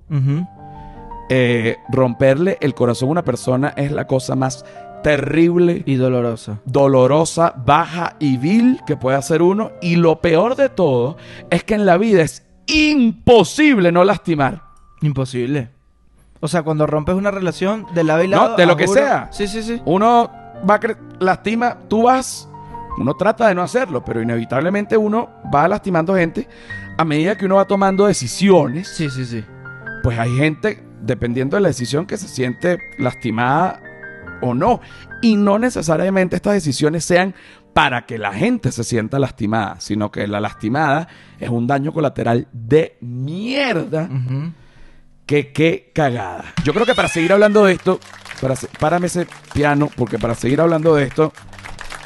Eh, 1.34 1.78
romperle 1.90 2.58
el 2.60 2.74
corazón 2.74 3.08
a 3.08 3.12
una 3.14 3.24
persona 3.24 3.70
es 3.78 3.94
la 3.94 4.06
cosa 4.06 4.36
más 4.36 4.66
terrible, 5.02 5.82
Y 5.86 5.96
dolorosa. 5.96 6.60
dolorosa, 6.66 7.54
baja 7.66 8.18
y 8.20 8.36
vil 8.38 8.82
que 8.86 8.98
puede 8.98 9.16
hacer 9.18 9.42
uno. 9.42 9.72
Y 9.82 9.96
lo 9.96 10.20
peor 10.20 10.56
de 10.58 10.68
todo 10.68 11.16
es 11.50 11.64
que 11.64 11.76
en 11.76 11.86
la 11.86 11.98
vida 11.98 12.22
es 12.22 12.46
imposible 12.68 13.92
no 13.94 14.04
lastimar. 14.04 14.62
Imposible. 15.02 15.70
O 16.40 16.48
sea, 16.48 16.64
cuando 16.64 16.88
rompes 16.88 17.16
una 17.16 17.32
relación 17.32 17.86
de 17.94 18.04
lado 18.04 18.24
y 18.24 18.28
lado. 18.28 18.50
No, 18.50 18.56
de 18.56 18.66
lo 18.66 18.76
que 18.76 18.86
juro- 18.88 19.00
sea. 19.02 19.30
Sí, 19.32 19.48
sí, 19.48 19.62
sí. 19.62 19.82
uno 19.86 20.32
va 20.70 20.76
a 20.76 20.80
cre- 20.80 20.98
lastima, 21.20 21.78
tú 21.88 22.04
vas, 22.04 22.48
uno 22.98 23.14
trata 23.16 23.48
de 23.48 23.56
no 23.56 23.62
hacerlo, 23.62 24.04
pero 24.04 24.22
inevitablemente 24.22 24.98
uno 24.98 25.30
va 25.54 25.68
lastimando 25.68 26.16
gente 26.16 26.48
a 26.98 27.06
medida 27.06 27.38
que 27.38 27.46
uno 27.46 27.56
va 27.56 27.66
tomando 27.66 28.06
decisiones. 28.08 28.88
Sí, 28.88 29.10
sí, 29.10 29.26
sí. 29.26 29.44
Pues 30.04 30.18
hay 30.18 30.36
gente, 30.36 30.84
dependiendo 31.02 31.58
de 31.58 31.62
la 31.62 31.68
decisión, 31.70 32.06
que 32.08 32.18
se 32.18 32.28
siente 32.28 32.80
lastimada 32.98 33.82
o 34.42 34.54
no. 34.56 34.82
Y 35.22 35.36
no 35.36 35.60
necesariamente 35.60 36.36
estas 36.36 36.54
decisiones 36.54 37.06
sean 37.06 37.36
para 37.74 38.06
que 38.08 38.18
la 38.18 38.34
gente 38.34 38.72
se 38.72 38.84
sienta 38.84 39.20
lastimada, 39.20 39.80
sino 39.80 40.12
que 40.12 40.28
la 40.28 40.40
lastimada 40.42 41.08
es 41.40 41.50
un 41.50 41.68
daño 41.68 41.94
colateral 41.94 42.48
de 42.52 42.98
mierda. 43.02 44.10
Que 45.32 45.54
qué 45.54 45.92
cagada. 45.96 46.54
Yo 46.66 46.74
creo 46.74 46.86
que 46.86 46.94
para 46.94 47.08
seguir 47.08 47.32
hablando 47.32 47.64
de 47.64 47.72
esto, 47.72 48.02
para, 48.42 48.54
se- 48.58 48.68
párame 48.68 49.08
ese 49.08 49.26
piano, 49.54 49.90
porque 49.96 50.20
para 50.20 50.36
seguir 50.36 50.60
hablando 50.60 50.94
de 50.94 51.06
esto, 51.06 51.32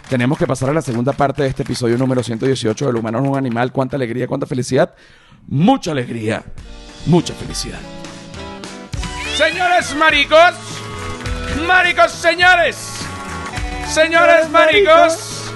tenemos 0.09 0.37
que 0.37 0.45
pasar 0.45 0.69
a 0.69 0.73
la 0.73 0.81
segunda 0.83 1.11
parte 1.11 1.41
de 1.41 1.49
este 1.49 1.63
episodio 1.63 1.97
número 1.97 2.21
118 2.21 2.85
del 2.85 2.95
humano 2.97 3.17
es 3.23 3.27
un 3.27 3.35
animal. 3.35 3.71
Cuánta 3.71 3.95
alegría, 3.95 4.27
cuánta 4.27 4.45
felicidad. 4.45 4.93
Mucha 5.47 5.89
alegría, 5.89 6.43
mucha 7.07 7.33
felicidad. 7.33 7.79
Señores 9.35 9.95
maricos, 9.95 10.53
maricos 11.67 12.11
señores, 12.11 12.77
señores 13.89 14.49
maricos, 14.51 15.51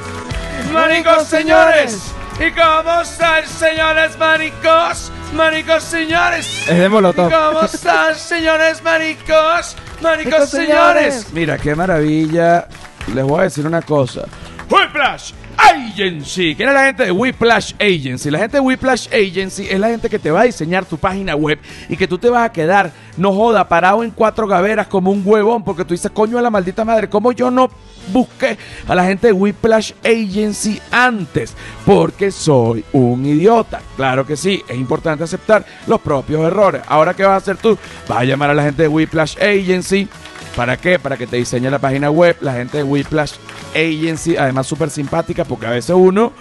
maricos 0.74 1.24
señores. 1.28 2.02
¿Y 2.40 2.52
cómo 2.52 3.02
están, 3.02 3.46
señores 3.46 4.18
maricos? 4.18 5.12
Maricos 5.34 5.84
señores. 5.84 6.68
Es 6.68 6.78
de 6.78 6.90
Molotov. 6.90 7.32
¿Cómo 7.32 7.62
están, 7.62 8.16
señores 8.16 8.84
maricos? 8.84 9.76
Maricos 10.02 10.50
señores. 10.50 11.28
Mira, 11.34 11.58
qué 11.58 11.76
maravilla. 11.76 12.68
Les 13.14 13.24
voy 13.24 13.42
a 13.42 13.44
decir 13.44 13.66
una 13.66 13.82
cosa. 13.82 14.26
Whiplash 14.70 15.34
Agency. 15.58 16.56
¿Quién 16.56 16.70
es 16.70 16.76
la 16.76 16.86
gente 16.86 17.06
de 17.06 17.12
Whiplash 17.12 17.74
Agency? 17.80 18.32
La 18.32 18.40
gente 18.40 18.58
de 18.58 18.62
Whiplash 18.62 19.08
Agency 19.08 19.68
es 19.70 19.80
la 19.80 19.90
gente 19.90 20.10
que 20.10 20.20
te 20.20 20.32
va 20.32 20.42
a 20.42 20.44
diseñar 20.44 20.86
tu 20.86 20.98
página 20.98 21.36
web 21.36 21.60
y 21.90 21.98
que 21.98 22.08
tú 22.08 22.18
te 22.18 22.30
vas 22.30 22.46
a 22.46 22.52
quedar, 22.52 22.92
no 23.18 23.34
joda, 23.34 23.68
parado 23.68 24.04
en 24.04 24.12
cuatro 24.12 24.48
gaveras 24.48 24.88
como 24.88 25.12
un 25.12 25.22
huevón 25.26 25.64
porque 25.64 25.86
tú 25.86 25.94
dices, 25.94 26.12
coño 26.12 26.38
a 26.38 26.42
la 26.42 26.50
maldita 26.50 26.86
madre, 26.86 27.10
¿cómo 27.10 27.32
yo 27.32 27.52
no 27.52 27.70
busqué 28.12 28.58
a 28.88 28.96
la 28.96 29.06
gente 29.06 29.28
de 29.28 29.34
Whiplash 29.34 29.94
Agency 30.04 30.82
antes? 30.92 31.54
Porque 31.86 32.32
soy 32.32 32.84
un 32.94 33.26
idiota. 33.26 33.82
Claro 33.96 34.26
que 34.26 34.36
sí, 34.36 34.64
es 34.68 34.78
importante 34.78 35.24
aceptar 35.24 35.66
los 35.88 36.02
propios 36.02 36.42
errores. 36.42 36.82
Ahora, 36.88 37.14
¿qué 37.14 37.24
vas 37.24 37.34
a 37.34 37.38
hacer 37.38 37.58
tú? 37.58 37.78
Vas 38.08 38.20
a 38.20 38.24
llamar 38.24 38.50
a 38.50 38.54
la 38.54 38.64
gente 38.64 38.84
de 38.84 38.88
Whiplash 38.88 39.38
Agency. 39.38 40.08
¿Para 40.56 40.78
qué? 40.78 41.00
Para 41.00 41.18
que 41.18 41.28
te 41.28 41.38
diseñe 41.38 41.70
la 41.70 41.80
página 41.80 42.10
web. 42.12 42.38
La 42.42 42.54
gente 42.54 42.78
de 42.78 42.84
Whiplash 42.84 43.34
Agency, 43.74 44.36
además 44.36 44.68
súper 44.68 44.90
simpática, 44.90 45.46
porque 45.46 45.68
a 45.68 45.72
veces 45.72 45.96
uno 45.96 46.34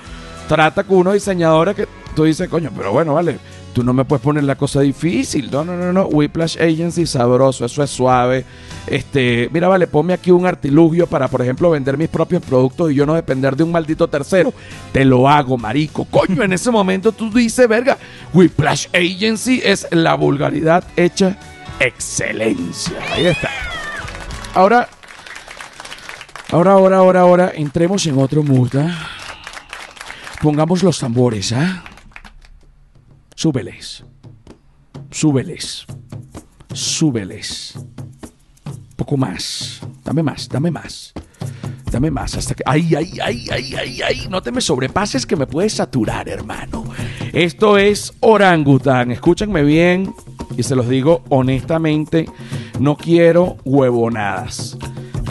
trata 0.49 0.85
con 0.85 0.99
unos 0.99 1.15
diseñadores 1.15 1.75
que 1.77 1.87
tú 2.17 2.25
dices, 2.25 2.49
coño, 2.49 2.71
pero 2.75 2.93
bueno, 2.93 3.15
vale. 3.15 3.39
Tú 3.79 3.85
no 3.85 3.93
me 3.93 4.05
puedes 4.05 4.25
poner 4.25 4.43
la 4.43 4.57
cosa 4.57 4.81
difícil. 4.81 5.53
No, 5.53 5.65
no, 5.65 5.77
no, 5.77 5.93
no. 5.93 6.07
Whiplash 6.07 6.61
Agency, 6.61 7.07
sabroso, 7.07 7.65
eso 7.65 7.81
es 7.81 7.89
suave. 7.89 8.45
Este, 8.89 9.49
mira, 9.53 9.69
vale, 9.69 9.87
ponme 9.87 10.15
aquí 10.15 10.33
un 10.33 10.47
artilugio 10.47 11.07
para, 11.07 11.29
por 11.29 11.43
ejemplo, 11.43 11.71
vender 11.71 11.97
mis 11.97 12.09
propios 12.09 12.43
productos 12.43 12.91
y 12.91 12.97
yo 12.97 13.07
no 13.07 13.15
depender 13.15 13.55
de 13.55 13.63
un 13.63 13.71
maldito 13.71 14.09
tercero. 14.09 14.53
Te 14.91 15.05
lo 15.05 15.29
hago, 15.29 15.57
marico. 15.57 16.07
Coño, 16.07 16.43
en 16.43 16.55
ese 16.55 16.73
momento 16.73 17.13
tú 17.13 17.31
dices, 17.31 17.69
verga, 17.69 17.99
Whiplash 18.35 18.89
Agency 18.93 19.61
es 19.65 19.87
la 19.93 20.15
vulgaridad 20.15 20.83
hecha 20.97 21.39
excelencia. 21.79 22.97
Ahí 23.13 23.27
está. 23.27 23.49
Ahora, 24.55 24.89
ahora, 26.51 26.73
ahora, 26.73 26.97
ahora, 26.97 27.21
ahora, 27.21 27.53
entremos 27.55 28.05
en 28.07 28.19
otro 28.19 28.43
mood. 28.43 28.75
¿ah? 28.75 29.09
Pongamos 30.43 30.83
los 30.83 30.99
tambores, 30.99 31.53
¿ah? 31.53 31.85
Súbeles. 33.39 34.03
Súbeles. 35.13 35.87
Súbeles. 36.73 37.79
Poco 38.97 39.17
más. 39.17 39.81
Dame 40.03 40.25
más, 40.25 40.49
dame 40.49 40.73
más. 40.73 41.13
Dame 41.89 42.11
más 42.11 42.35
hasta 42.35 42.57
que... 42.57 42.65
¡Ay, 42.67 42.97
ay, 42.97 43.13
ay, 43.23 43.47
ay, 43.53 43.75
ay, 43.77 44.03
ay! 44.03 44.27
No 44.29 44.43
te 44.43 44.51
me 44.51 44.61
sobrepases 44.61 45.25
que 45.25 45.37
me 45.37 45.47
puedes 45.47 45.75
saturar, 45.75 46.29
hermano. 46.29 46.83
Esto 47.33 47.79
es 47.79 48.13
orangután. 48.19 49.13
Escúchenme 49.13 49.63
bien 49.63 50.13
y 50.57 50.65
se 50.65 50.75
los 50.75 50.89
digo 50.89 51.23
honestamente. 51.29 52.29
No 52.81 52.97
quiero 52.97 53.57
huevonadas. 53.65 54.77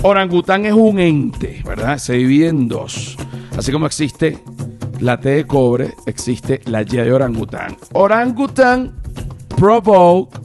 Orangután 0.02 0.66
es 0.66 0.72
un 0.72 1.02
ente, 1.02 1.62
¿verdad? 1.66 1.98
Se 1.98 2.14
divide 2.14 2.48
en 2.48 2.70
dos. 2.70 3.18
Así 3.58 3.74
como 3.74 3.86
existe 3.86 4.42
la 5.00 5.20
T 5.20 5.30
de 5.30 5.46
cobre, 5.46 5.94
existe 6.06 6.62
la 6.66 6.82
Y 6.82 6.86
de 6.86 7.12
orangután. 7.12 7.76
Orangután 7.94 8.96
Provoke 9.56 10.38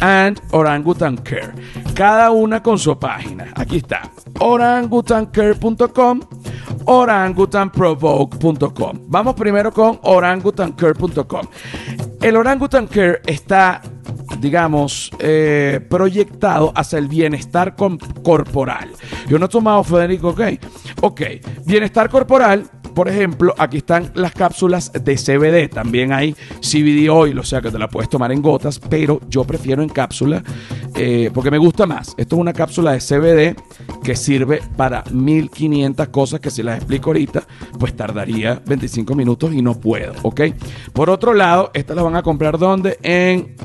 and 0.00 0.40
Orangutan 0.52 1.16
Care. 1.18 1.52
Cada 1.94 2.30
una 2.30 2.62
con 2.62 2.78
su 2.78 2.98
página. 2.98 3.52
Aquí 3.56 3.76
está. 3.78 4.02
orangutancare.com 4.40 6.20
orangutanprovoke.com. 6.86 8.98
Vamos 9.06 9.34
primero 9.34 9.72
con 9.72 9.98
orangutancare.com. 10.02 11.46
El 12.20 12.36
Orangutan 12.36 12.86
Care 12.86 13.22
está, 13.26 13.80
digamos, 14.44 15.10
eh, 15.20 15.80
proyectado 15.88 16.70
hacia 16.76 16.98
el 16.98 17.08
bienestar 17.08 17.74
corporal. 17.76 18.90
Yo 19.26 19.38
no 19.38 19.46
he 19.46 19.48
tomado, 19.48 19.82
Federico, 19.82 20.28
ok. 20.28 20.42
Ok, 21.00 21.22
bienestar 21.64 22.10
corporal 22.10 22.68
por 22.94 23.08
ejemplo, 23.08 23.54
aquí 23.58 23.78
están 23.78 24.12
las 24.14 24.32
cápsulas 24.32 24.92
de 24.92 25.16
CBD. 25.16 25.68
También 25.68 26.12
hay 26.12 26.34
CBD 26.60 27.10
oil, 27.10 27.38
o 27.38 27.42
sea 27.42 27.60
que 27.60 27.70
te 27.70 27.78
la 27.78 27.88
puedes 27.88 28.08
tomar 28.08 28.30
en 28.30 28.40
gotas, 28.40 28.78
pero 28.78 29.20
yo 29.28 29.44
prefiero 29.44 29.82
en 29.82 29.88
cápsula 29.88 30.42
eh, 30.94 31.30
porque 31.34 31.50
me 31.50 31.58
gusta 31.58 31.86
más. 31.86 32.14
Esto 32.16 32.36
es 32.36 32.40
una 32.40 32.52
cápsula 32.52 32.92
de 32.92 33.00
CBD 33.00 33.56
que 34.04 34.14
sirve 34.14 34.60
para 34.76 35.02
1500 35.10 36.08
cosas 36.08 36.40
que 36.40 36.50
si 36.50 36.62
las 36.62 36.76
explico 36.76 37.10
ahorita, 37.10 37.42
pues 37.78 37.96
tardaría 37.96 38.62
25 38.64 39.14
minutos 39.14 39.52
y 39.52 39.60
no 39.60 39.74
puedo, 39.74 40.14
¿ok? 40.22 40.42
Por 40.92 41.10
otro 41.10 41.34
lado, 41.34 41.72
estas 41.74 41.96
las 41.96 42.04
van 42.04 42.16
a 42.16 42.22
comprar 42.22 42.58
¿dónde? 42.58 42.98
En 43.02 43.56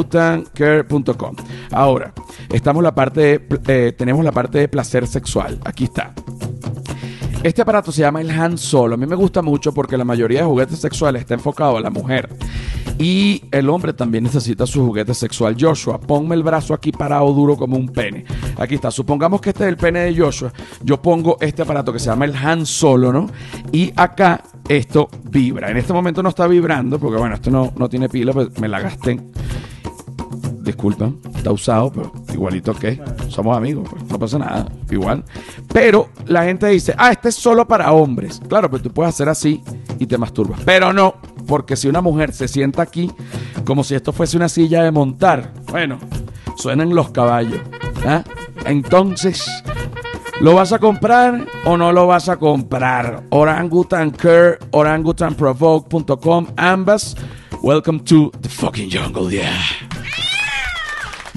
orangutancare.com. 0.00 1.36
Ahora, 1.72 2.12
estamos 2.50 2.82
la 2.82 2.94
parte 2.94 3.46
eh, 3.66 3.92
tenemos 3.96 4.24
la 4.24 4.32
parte 4.32 4.58
de 4.58 4.68
placer 4.68 5.06
sexual. 5.06 5.58
Aquí 5.64 5.84
está. 5.84 6.12
Este 7.42 7.62
aparato 7.62 7.90
se 7.90 8.02
llama 8.02 8.20
el 8.20 8.30
Han 8.30 8.58
Solo. 8.58 8.94
A 8.94 8.98
mí 8.98 9.06
me 9.06 9.16
gusta 9.16 9.40
mucho 9.40 9.72
porque 9.72 9.96
la 9.96 10.04
mayoría 10.04 10.40
de 10.40 10.46
juguetes 10.46 10.78
sexuales 10.78 11.22
está 11.22 11.34
enfocado 11.34 11.78
a 11.78 11.80
la 11.80 11.88
mujer. 11.88 12.28
Y 12.98 13.44
el 13.50 13.70
hombre 13.70 13.94
también 13.94 14.24
necesita 14.24 14.66
su 14.66 14.84
juguete 14.84 15.14
sexual. 15.14 15.56
Joshua, 15.58 15.98
ponme 15.98 16.34
el 16.34 16.42
brazo 16.42 16.74
aquí 16.74 16.92
parado 16.92 17.32
duro 17.32 17.56
como 17.56 17.78
un 17.78 17.88
pene. 17.88 18.26
Aquí 18.58 18.74
está. 18.74 18.90
Supongamos 18.90 19.40
que 19.40 19.50
este 19.50 19.64
es 19.64 19.70
el 19.70 19.78
pene 19.78 20.00
de 20.00 20.20
Joshua. 20.20 20.52
Yo 20.82 21.00
pongo 21.00 21.38
este 21.40 21.62
aparato 21.62 21.94
que 21.94 21.98
se 21.98 22.06
llama 22.10 22.26
el 22.26 22.36
Han 22.36 22.66
Solo, 22.66 23.10
¿no? 23.10 23.30
Y 23.72 23.90
acá 23.96 24.42
esto 24.68 25.08
vibra. 25.30 25.70
En 25.70 25.78
este 25.78 25.94
momento 25.94 26.22
no 26.22 26.28
está 26.28 26.46
vibrando 26.46 26.98
porque, 26.98 27.18
bueno, 27.18 27.36
esto 27.36 27.50
no, 27.50 27.72
no 27.74 27.88
tiene 27.88 28.10
pila, 28.10 28.34
pues 28.34 28.60
me 28.60 28.68
la 28.68 28.80
gasté 28.80 29.18
disculpa, 30.70 31.10
está 31.34 31.52
usado, 31.52 31.92
pero 31.92 32.12
igualito 32.32 32.74
que 32.74 33.00
somos 33.28 33.56
amigos, 33.56 33.88
pues, 33.90 34.04
no 34.04 34.18
pasa 34.18 34.38
nada, 34.38 34.66
igual. 34.90 35.24
Pero 35.72 36.08
la 36.26 36.44
gente 36.44 36.66
dice, 36.68 36.94
ah, 36.96 37.10
este 37.10 37.28
es 37.28 37.34
solo 37.34 37.66
para 37.66 37.92
hombres. 37.92 38.40
Claro, 38.48 38.70
pero 38.70 38.82
tú 38.82 38.90
puedes 38.90 39.14
hacer 39.14 39.28
así 39.28 39.62
y 39.98 40.06
te 40.06 40.18
masturbas. 40.18 40.60
Pero 40.64 40.92
no, 40.92 41.14
porque 41.46 41.76
si 41.76 41.88
una 41.88 42.00
mujer 42.00 42.32
se 42.32 42.48
sienta 42.48 42.82
aquí 42.82 43.10
como 43.64 43.84
si 43.84 43.94
esto 43.94 44.12
fuese 44.12 44.36
una 44.36 44.48
silla 44.48 44.82
de 44.82 44.90
montar, 44.90 45.52
bueno, 45.70 45.98
suenan 46.56 46.94
los 46.94 47.10
caballos. 47.10 47.60
¿ah? 48.06 48.22
Entonces, 48.64 49.48
¿Lo 50.40 50.54
vas 50.54 50.72
a 50.72 50.78
comprar 50.78 51.46
o 51.66 51.76
no 51.76 51.92
lo 51.92 52.06
vas 52.06 52.30
a 52.30 52.38
comprar? 52.38 53.24
Orangutan 53.28 54.10
Care, 54.10 54.58
orangutanprovoke.com, 54.70 56.46
ambas. 56.56 57.14
Welcome 57.62 58.00
to 58.04 58.32
the 58.40 58.48
fucking 58.48 58.88
jungle, 58.88 59.30
yeah. 59.30 59.89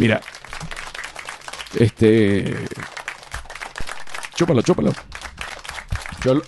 Mira. 0.03 0.19
Este. 1.79 2.57
Chúpalo, 4.35 4.61
chúpalo. 4.61 4.91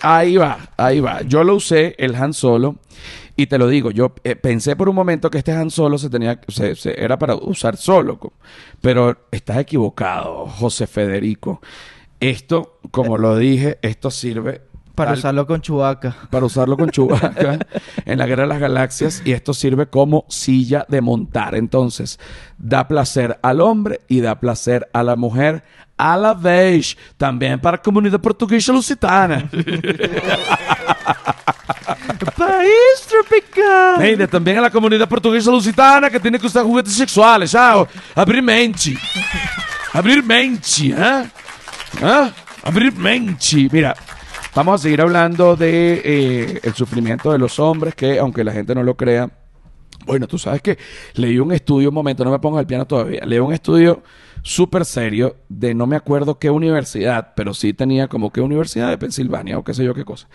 ahí 0.02 0.36
va, 0.36 0.58
ahí 0.76 1.00
va. 1.00 1.22
Yo 1.22 1.42
lo 1.42 1.54
usé, 1.54 1.94
el 1.96 2.14
Han 2.16 2.34
Solo. 2.34 2.76
Y 3.34 3.46
te 3.46 3.56
lo 3.56 3.68
digo, 3.68 3.90
yo 3.90 4.12
eh, 4.24 4.36
pensé 4.36 4.76
por 4.76 4.90
un 4.90 4.94
momento 4.94 5.30
que 5.30 5.38
este 5.38 5.52
Han 5.52 5.70
Solo 5.70 5.96
se 5.96 6.10
tenía, 6.10 6.38
se, 6.48 6.74
era 7.02 7.18
para 7.18 7.34
usar 7.34 7.78
solo. 7.78 8.20
Pero 8.82 9.26
estás 9.30 9.56
equivocado, 9.56 10.44
José 10.44 10.86
Federico. 10.86 11.62
Esto, 12.20 12.78
como 12.90 13.16
lo 13.16 13.38
dije, 13.38 13.78
esto 13.80 14.10
sirve 14.10 14.64
para 14.96 15.12
usarlo 15.12 15.46
con 15.46 15.60
Chubaca. 15.60 16.16
Para 16.30 16.46
usarlo 16.46 16.76
con 16.76 16.90
Chubaca 16.90 17.58
en 18.04 18.18
la 18.18 18.26
Guerra 18.26 18.42
de 18.44 18.48
las 18.48 18.58
Galaxias. 18.60 19.22
Y 19.24 19.32
esto 19.32 19.54
sirve 19.54 19.86
como 19.86 20.24
silla 20.28 20.84
de 20.88 21.00
montar. 21.02 21.54
Entonces, 21.54 22.18
da 22.58 22.88
placer 22.88 23.38
al 23.42 23.60
hombre 23.60 24.00
y 24.08 24.20
da 24.20 24.40
placer 24.40 24.88
a 24.92 25.02
la 25.02 25.14
mujer 25.14 25.62
a 25.98 26.16
la 26.16 26.32
vez. 26.34 26.96
También 27.16 27.60
para 27.60 27.76
la 27.76 27.82
comunidad 27.82 28.20
portuguesa 28.20 28.72
lusitana. 28.72 29.48
País 32.36 33.06
tropical. 33.08 33.98
Mira, 33.98 34.26
también 34.26 34.58
a 34.58 34.62
la 34.62 34.70
comunidad 34.70 35.08
portuguesa 35.08 35.50
lusitana 35.50 36.08
que 36.10 36.18
tiene 36.18 36.38
que 36.38 36.46
usar 36.46 36.64
juguetes 36.64 36.94
sexuales. 36.94 37.50
¿sabes? 37.50 37.88
Abrir 38.14 38.42
mente. 38.42 38.96
Abrir 39.92 40.24
mente, 40.24 40.88
¿eh? 40.88 41.30
¿Ah? 42.02 42.30
Abrir 42.62 42.94
mente. 42.94 43.68
Mira, 43.70 43.94
Vamos 44.56 44.80
a 44.80 44.82
seguir 44.84 45.02
hablando 45.02 45.54
de 45.54 46.00
eh, 46.02 46.60
el 46.62 46.72
sufrimiento 46.72 47.30
de 47.30 47.38
los 47.38 47.58
hombres, 47.58 47.94
que 47.94 48.18
aunque 48.18 48.42
la 48.42 48.52
gente 48.52 48.74
no 48.74 48.82
lo 48.82 48.96
crea, 48.96 49.30
bueno, 50.06 50.26
tú 50.26 50.38
sabes 50.38 50.62
que 50.62 50.78
leí 51.12 51.38
un 51.38 51.52
estudio, 51.52 51.90
un 51.90 51.94
momento, 51.94 52.24
no 52.24 52.30
me 52.30 52.38
pongo 52.38 52.58
el 52.58 52.66
piano 52.66 52.86
todavía, 52.86 53.20
leí 53.26 53.38
un 53.38 53.52
estudio 53.52 54.02
súper 54.40 54.86
serio 54.86 55.36
de 55.50 55.74
no 55.74 55.86
me 55.86 55.94
acuerdo 55.94 56.38
qué 56.38 56.48
universidad, 56.48 57.34
pero 57.36 57.52
sí 57.52 57.74
tenía 57.74 58.08
como 58.08 58.32
que 58.32 58.40
universidad 58.40 58.88
de 58.88 58.96
Pensilvania 58.96 59.58
o 59.58 59.62
qué 59.62 59.74
sé 59.74 59.84
yo 59.84 59.92
qué 59.92 60.06
cosa. 60.06 60.26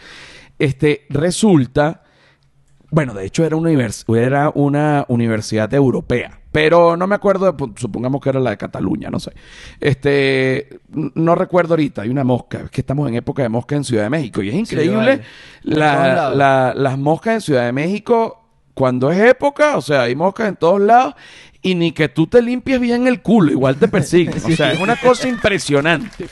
Este, 0.60 1.08
resulta, 1.10 2.04
bueno, 2.92 3.16
de 3.16 3.26
hecho 3.26 3.44
era 3.44 3.56
una, 3.56 3.72
era 3.72 4.52
una 4.54 5.04
universidad 5.08 5.74
europea. 5.74 6.41
Pero 6.52 6.98
no 6.98 7.08
me 7.08 7.16
acuerdo, 7.16 7.56
supongamos 7.78 8.22
que 8.22 8.30
era 8.30 8.40
la 8.40 8.50
de 8.52 8.58
Cataluña, 8.58 9.10
no 9.10 9.20
sé. 9.20 9.32
Este, 9.80 10.80
no 10.90 11.36
recuerdo 11.36 11.74
ahorita, 11.74 12.02
hay 12.02 12.10
una 12.10 12.24
mosca, 12.24 12.62
es 12.66 12.72
que 12.72 12.82
estamos 12.82 13.08
en 13.08 13.16
época 13.16 13.42
de 13.42 13.50
mosca 13.50 13.76
en 13.76 13.84
Ciudad 13.84 14.04
de 14.04 14.10
México 14.10 14.42
y 14.42 14.50
es 14.50 14.56
increíble 14.56 15.22
las 15.64 16.98
moscas 16.98 17.36
en 17.36 17.42
Ciudad 17.42 17.66
de 17.66 17.72
México 17.72 18.38
cuando 18.74 19.12
es 19.12 19.20
época, 19.20 19.78
o 19.78 19.82
sea, 19.82 20.04
hay 20.04 20.16
moscas 20.16 20.48
en 20.48 20.56
todos 20.56 20.82
lados 20.82 21.16
y 21.64 21.76
ni 21.76 21.92
que 21.92 22.10
tú 22.10 22.26
te 22.26 22.42
limpies 22.42 22.80
bien 22.80 23.06
el 23.08 23.22
culo, 23.22 23.52
igual 23.52 23.76
te 23.76 23.88
persiguen. 23.88 24.34
O 24.44 24.50
sea, 24.56 24.72
es 24.72 24.80
una 24.80 24.96
cosa 24.96 25.28
impresionante. 25.28 26.28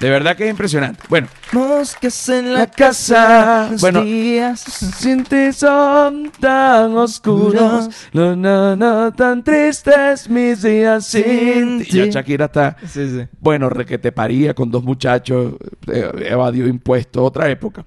De 0.00 0.10
verdad 0.10 0.36
que 0.36 0.44
es 0.44 0.50
impresionante. 0.50 1.02
Bueno. 1.08 1.28
Moscas 1.52 2.28
en 2.28 2.54
la 2.54 2.66
casa, 2.68 3.70
bueno, 3.80 4.02
días 4.02 4.60
sin 4.60 5.24
ti 5.24 5.52
son 5.52 6.30
tan 6.38 6.96
oscuros, 6.96 7.90
no, 8.12 8.36
no, 8.36 8.76
no, 8.76 9.12
tan 9.12 9.42
tristes 9.42 10.30
mis 10.30 10.62
días 10.62 11.06
sin 11.06 11.84
ti. 11.84 11.90
Ya 11.90 12.06
Shakira 12.06 12.44
está, 12.46 12.76
sí, 12.86 13.08
sí. 13.10 13.26
bueno, 13.40 13.68
requete 13.68 14.12
paría 14.12 14.54
con 14.54 14.70
dos 14.70 14.84
muchachos, 14.84 15.54
eh, 15.92 16.08
evadió 16.26 16.68
impuestos, 16.68 17.20
otra 17.20 17.50
época. 17.50 17.84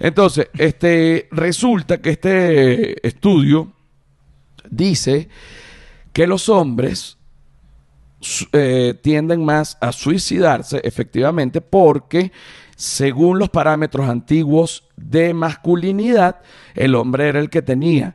Entonces, 0.00 0.48
este, 0.56 1.28
resulta 1.32 2.00
que 2.00 2.10
este 2.10 3.06
estudio 3.06 3.72
dice 4.70 5.28
que 6.12 6.26
los 6.26 6.48
hombres 6.48 7.18
eh, 8.52 8.94
tienden 9.02 9.44
más 9.44 9.76
a 9.80 9.90
suicidarse 9.90 10.80
efectivamente 10.84 11.60
porque 11.60 12.30
según 12.76 13.38
los 13.38 13.48
parámetros 13.50 14.08
antiguos 14.08 14.88
de 14.96 15.34
masculinidad, 15.34 16.40
el 16.74 16.94
hombre 16.94 17.28
era 17.28 17.40
el 17.40 17.50
que 17.50 17.62
tenía 17.62 18.14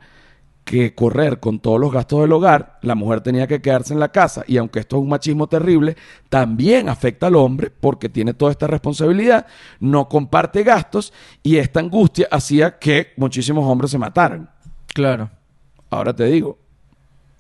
que 0.63 0.93
correr 0.93 1.39
con 1.39 1.59
todos 1.59 1.79
los 1.79 1.93
gastos 1.93 2.19
del 2.19 2.33
hogar, 2.33 2.77
la 2.81 2.93
mujer 2.93 3.21
tenía 3.21 3.47
que 3.47 3.61
quedarse 3.61 3.93
en 3.93 4.01
la 4.01 4.11
casa 4.11 4.43
y 4.45 4.57
aunque 4.57 4.79
esto 4.79 4.97
es 4.97 5.03
un 5.03 5.07
machismo 5.07 5.47
terrible, 5.47 5.95
también 6.27 6.89
afecta 6.89 7.27
al 7.27 7.37
hombre 7.37 7.71
porque 7.71 8.09
tiene 8.09 8.33
toda 8.33 8.51
esta 8.51 8.67
responsabilidad, 8.67 9.45
no 9.79 10.09
comparte 10.09 10.63
gastos 10.63 11.13
y 11.41 11.55
esta 11.55 11.79
angustia 11.79 12.27
hacía 12.29 12.77
que 12.79 13.13
muchísimos 13.15 13.63
hombres 13.65 13.91
se 13.91 13.97
mataran. 13.97 14.49
Claro. 14.93 15.29
Ahora 15.89 16.13
te 16.13 16.25
digo, 16.25 16.57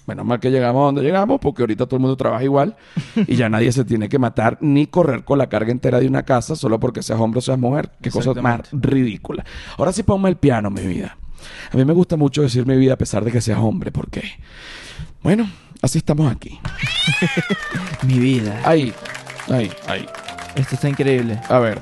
menos 0.07 0.25
mal 0.25 0.39
que 0.39 0.49
llegamos 0.49 0.81
a 0.81 0.85
donde 0.85 1.03
llegamos 1.03 1.39
porque 1.39 1.61
ahorita 1.61 1.85
todo 1.85 1.97
el 1.97 2.01
mundo 2.01 2.15
trabaja 2.17 2.43
igual 2.43 2.75
y 3.27 3.35
ya 3.35 3.49
nadie 3.49 3.71
se 3.71 3.83
tiene 3.85 4.09
que 4.09 4.17
matar 4.17 4.57
ni 4.61 4.87
correr 4.87 5.23
con 5.23 5.37
la 5.37 5.47
carga 5.47 5.71
entera 5.71 5.99
de 5.99 6.07
una 6.07 6.23
casa 6.23 6.55
solo 6.55 6.79
porque 6.79 7.03
seas 7.03 7.19
hombre 7.19 7.39
o 7.39 7.41
seas 7.41 7.59
mujer. 7.59 7.91
Qué 8.01 8.09
cosa 8.09 8.33
más 8.35 8.61
ridícula. 8.71 9.45
Ahora 9.77 9.91
sí 9.91 10.03
ponme 10.03 10.29
el 10.29 10.37
piano, 10.37 10.69
mi 10.69 10.81
vida. 10.81 11.17
A 11.71 11.77
mí 11.77 11.85
me 11.85 11.93
gusta 11.93 12.15
mucho 12.15 12.41
decir 12.41 12.65
mi 12.65 12.75
vida 12.77 12.93
a 12.93 12.97
pesar 12.97 13.23
de 13.23 13.31
que 13.31 13.41
seas 13.41 13.59
hombre 13.59 13.91
porque, 13.91 14.23
bueno, 15.21 15.49
así 15.81 15.97
estamos 15.97 16.31
aquí. 16.31 16.59
Mi 18.07 18.19
vida. 18.19 18.61
Ahí, 18.65 18.93
ahí, 19.49 19.71
ahí. 19.87 20.05
Esto 20.55 20.75
está 20.75 20.89
increíble. 20.89 21.39
A 21.49 21.59
ver, 21.59 21.79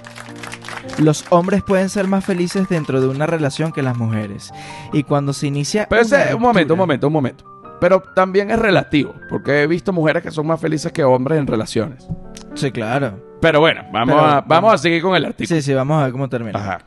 Los 0.97 1.25
hombres 1.29 1.63
pueden 1.63 1.89
ser 1.89 2.07
más 2.07 2.25
felices 2.25 2.67
dentro 2.69 3.01
de 3.01 3.07
una 3.07 3.25
relación 3.25 3.71
que 3.71 3.81
las 3.81 3.97
mujeres. 3.97 4.51
Y 4.93 5.03
cuando 5.03 5.33
se 5.33 5.47
inicia. 5.47 5.87
pero 5.89 6.01
ese, 6.01 6.33
un 6.35 6.41
momento, 6.41 6.73
un 6.73 6.79
momento, 6.79 7.07
un 7.07 7.13
momento. 7.13 7.54
Pero 7.81 8.01
también 8.15 8.51
es 8.51 8.59
relativo, 8.59 9.13
porque 9.29 9.61
he 9.63 9.67
visto 9.67 9.91
mujeres 9.93 10.23
que 10.23 10.31
son 10.31 10.47
más 10.47 10.59
felices 10.61 10.91
que 10.91 11.03
hombres 11.03 11.39
en 11.39 11.47
relaciones. 11.47 12.07
Sí, 12.53 12.71
claro. 12.71 13.21
Pero 13.41 13.59
bueno, 13.59 13.83
vamos, 13.91 14.15
Pero, 14.15 14.19
a, 14.25 14.29
vamos 14.35 14.45
vamos- 14.47 14.73
a 14.73 14.77
seguir 14.77 15.01
con 15.01 15.15
el 15.15 15.25
artículo. 15.25 15.55
Sí, 15.59 15.61
sí, 15.61 15.73
vamos 15.73 15.99
a 15.99 16.03
ver 16.03 16.11
cómo 16.11 16.29
termina. 16.29 16.57
Ajá. 16.57 16.79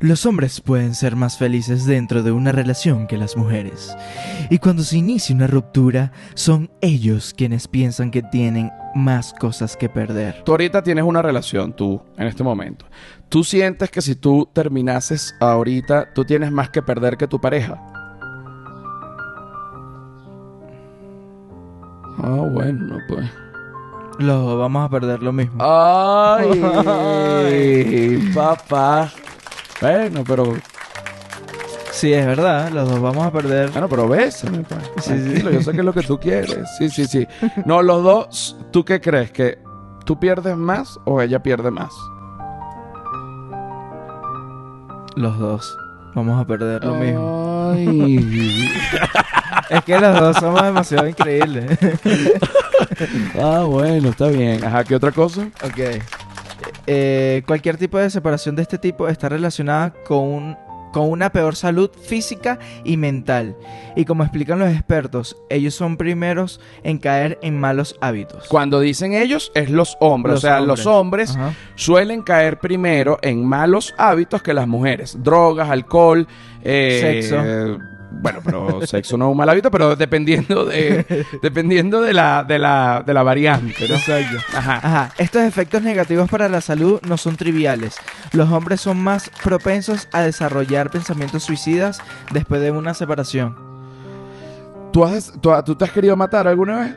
Los 0.00 0.26
hombres 0.26 0.60
pueden 0.60 0.96
ser 0.96 1.14
más 1.14 1.38
felices 1.38 1.86
dentro 1.86 2.24
de 2.24 2.32
una 2.32 2.50
relación 2.50 3.06
que 3.06 3.16
las 3.16 3.36
mujeres. 3.36 3.96
Y 4.50 4.58
cuando 4.58 4.82
se 4.82 4.96
inicia 4.98 5.32
una 5.32 5.46
ruptura, 5.46 6.10
son 6.34 6.72
ellos 6.80 7.32
quienes 7.38 7.68
piensan 7.68 8.10
que 8.10 8.20
tienen 8.22 8.72
más 8.96 9.32
cosas 9.32 9.76
que 9.76 9.88
perder. 9.88 10.42
Tú 10.44 10.50
ahorita 10.50 10.82
tienes 10.82 11.04
una 11.04 11.22
relación, 11.22 11.72
tú, 11.72 12.02
en 12.18 12.26
este 12.26 12.42
momento. 12.42 12.84
¿Tú 13.28 13.44
sientes 13.44 13.90
que 13.92 14.02
si 14.02 14.16
tú 14.16 14.48
terminases 14.52 15.36
ahorita, 15.38 16.12
tú 16.12 16.24
tienes 16.24 16.50
más 16.50 16.68
que 16.70 16.82
perder 16.82 17.16
que 17.16 17.28
tu 17.28 17.40
pareja? 17.40 17.80
Ah, 22.18 22.46
bueno, 22.50 22.98
pues. 23.08 23.28
Los 24.18 24.44
dos 24.44 24.58
vamos 24.58 24.84
a 24.84 24.88
perder 24.90 25.22
lo 25.22 25.32
mismo. 25.32 25.56
Ay, 25.64 26.60
papá. 28.34 29.10
Bueno, 29.80 30.22
pero, 30.26 30.54
Sí, 31.90 32.12
es 32.12 32.26
verdad, 32.26 32.70
los 32.70 32.88
dos 32.88 33.00
vamos 33.00 33.24
a 33.26 33.30
perder. 33.30 33.70
bueno, 33.70 33.88
pero 33.88 34.08
bésame, 34.08 34.64
pues. 34.64 34.90
Sí, 35.04 35.36
sí. 35.36 35.42
Yo 35.42 35.62
sé 35.62 35.72
que 35.72 35.78
es 35.78 35.84
lo 35.84 35.92
que 35.92 36.02
tú 36.02 36.18
quieres. 36.18 36.68
Sí, 36.78 36.88
sí, 36.88 37.06
sí. 37.06 37.26
No, 37.64 37.82
los 37.82 38.02
dos, 38.02 38.56
¿tú 38.72 38.84
qué 38.84 39.00
crees? 39.00 39.30
¿Que 39.30 39.58
tú 40.04 40.18
pierdes 40.18 40.56
más 40.56 40.98
o 41.04 41.20
ella 41.22 41.42
pierde 41.42 41.70
más? 41.70 41.92
Los 45.14 45.38
dos 45.38 45.78
vamos 46.14 46.40
a 46.40 46.46
perder 46.46 46.82
lo 46.84 46.94
mismo. 46.94 47.72
Es 49.70 49.82
que 49.84 49.98
los 49.98 50.18
dos 50.20 50.36
somos 50.36 50.62
demasiado 50.62 51.06
increíbles. 51.08 51.78
Ah, 53.40 53.64
bueno, 53.66 54.10
está 54.10 54.28
bien. 54.28 54.62
Ajá, 54.64 54.84
¿qué 54.84 54.94
otra 54.94 55.12
cosa? 55.12 55.48
ok. 55.64 56.00
Eh, 56.86 57.42
cualquier 57.46 57.76
tipo 57.76 57.98
de 57.98 58.10
separación 58.10 58.56
de 58.56 58.62
este 58.62 58.78
tipo 58.78 59.08
está 59.08 59.28
relacionada 59.28 59.92
con, 60.06 60.18
un- 60.18 60.56
con 60.92 61.08
una 61.10 61.30
peor 61.30 61.56
salud 61.56 61.90
física 62.06 62.58
y 62.84 62.96
mental. 62.96 63.56
Y 63.96 64.04
como 64.04 64.22
explican 64.24 64.58
los 64.58 64.70
expertos, 64.70 65.36
ellos 65.48 65.74
son 65.74 65.96
primeros 65.96 66.60
en 66.82 66.98
caer 66.98 67.38
en 67.42 67.58
malos 67.58 67.96
hábitos. 68.00 68.46
Cuando 68.48 68.80
dicen 68.80 69.14
ellos, 69.14 69.50
es 69.54 69.70
los 69.70 69.96
hombres. 70.00 70.34
Los 70.34 70.44
o 70.44 70.46
sea, 70.46 70.58
hombres. 70.60 70.78
los 70.78 70.86
hombres 70.86 71.30
Ajá. 71.36 71.54
suelen 71.76 72.22
caer 72.22 72.58
primero 72.58 73.18
en 73.22 73.44
malos 73.46 73.94
hábitos 73.96 74.42
que 74.42 74.54
las 74.54 74.66
mujeres. 74.68 75.16
Drogas, 75.22 75.70
alcohol, 75.70 76.26
eh, 76.62 77.20
Sexo. 77.22 77.78
Bueno, 78.20 78.40
pero 78.44 78.86
sexo 78.86 79.16
no 79.16 79.26
es 79.26 79.30
un 79.32 79.36
mal 79.36 79.48
hábito, 79.48 79.70
pero 79.70 79.96
dependiendo 79.96 80.64
de, 80.64 81.26
dependiendo 81.42 82.00
de 82.00 82.12
la, 82.12 82.44
de 82.44 82.58
la, 82.58 83.02
de 83.04 83.14
la 83.14 83.22
variante, 83.22 83.88
¿no? 83.88 83.94
Exacto. 83.94 84.38
Ajá. 84.56 84.76
Ajá, 84.76 85.10
estos 85.18 85.42
efectos 85.42 85.82
negativos 85.82 86.28
para 86.30 86.48
la 86.48 86.60
salud 86.60 87.00
no 87.06 87.16
son 87.16 87.36
triviales. 87.36 87.96
Los 88.32 88.50
hombres 88.50 88.80
son 88.80 89.02
más 89.02 89.30
propensos 89.42 90.08
a 90.12 90.20
desarrollar 90.22 90.90
pensamientos 90.90 91.42
suicidas 91.42 92.00
después 92.32 92.60
de 92.60 92.70
una 92.70 92.94
separación. 92.94 93.56
¿Tú, 94.92 95.04
has, 95.04 95.32
tú, 95.40 95.50
tú 95.64 95.74
te 95.74 95.84
has 95.84 95.90
querido 95.90 96.16
matar 96.16 96.46
alguna 96.46 96.80
vez? 96.80 96.96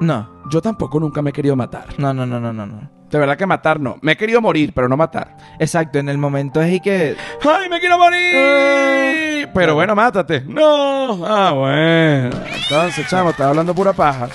No, 0.00 0.42
Yo 0.50 0.62
tampoco 0.62 1.00
nunca 1.00 1.20
me 1.22 1.30
he 1.30 1.32
querido 1.32 1.56
matar. 1.56 1.86
no, 1.98 2.14
no, 2.14 2.24
no, 2.24 2.40
no, 2.40 2.52
no. 2.52 2.66
no. 2.66 2.97
De 3.10 3.18
verdad 3.18 3.36
que 3.36 3.46
matar 3.46 3.80
no. 3.80 3.96
Me 4.02 4.12
he 4.12 4.16
querido 4.16 4.40
morir, 4.40 4.72
pero 4.74 4.88
no 4.88 4.96
matar. 4.96 5.36
Exacto, 5.58 5.98
en 5.98 6.08
el 6.08 6.18
momento 6.18 6.60
es 6.60 6.74
y 6.74 6.80
que... 6.80 7.16
¡Ay, 7.42 7.68
me 7.68 7.80
quiero 7.80 7.96
morir! 7.96 9.48
Pero 9.54 9.74
bueno, 9.74 9.94
mátate. 9.94 10.42
No. 10.42 11.24
Ah, 11.26 11.52
bueno. 11.52 12.36
Entonces, 12.54 13.06
chamo, 13.08 13.30
estás 13.30 13.46
hablando 13.46 13.74
pura 13.74 13.94
paja. 13.94 14.28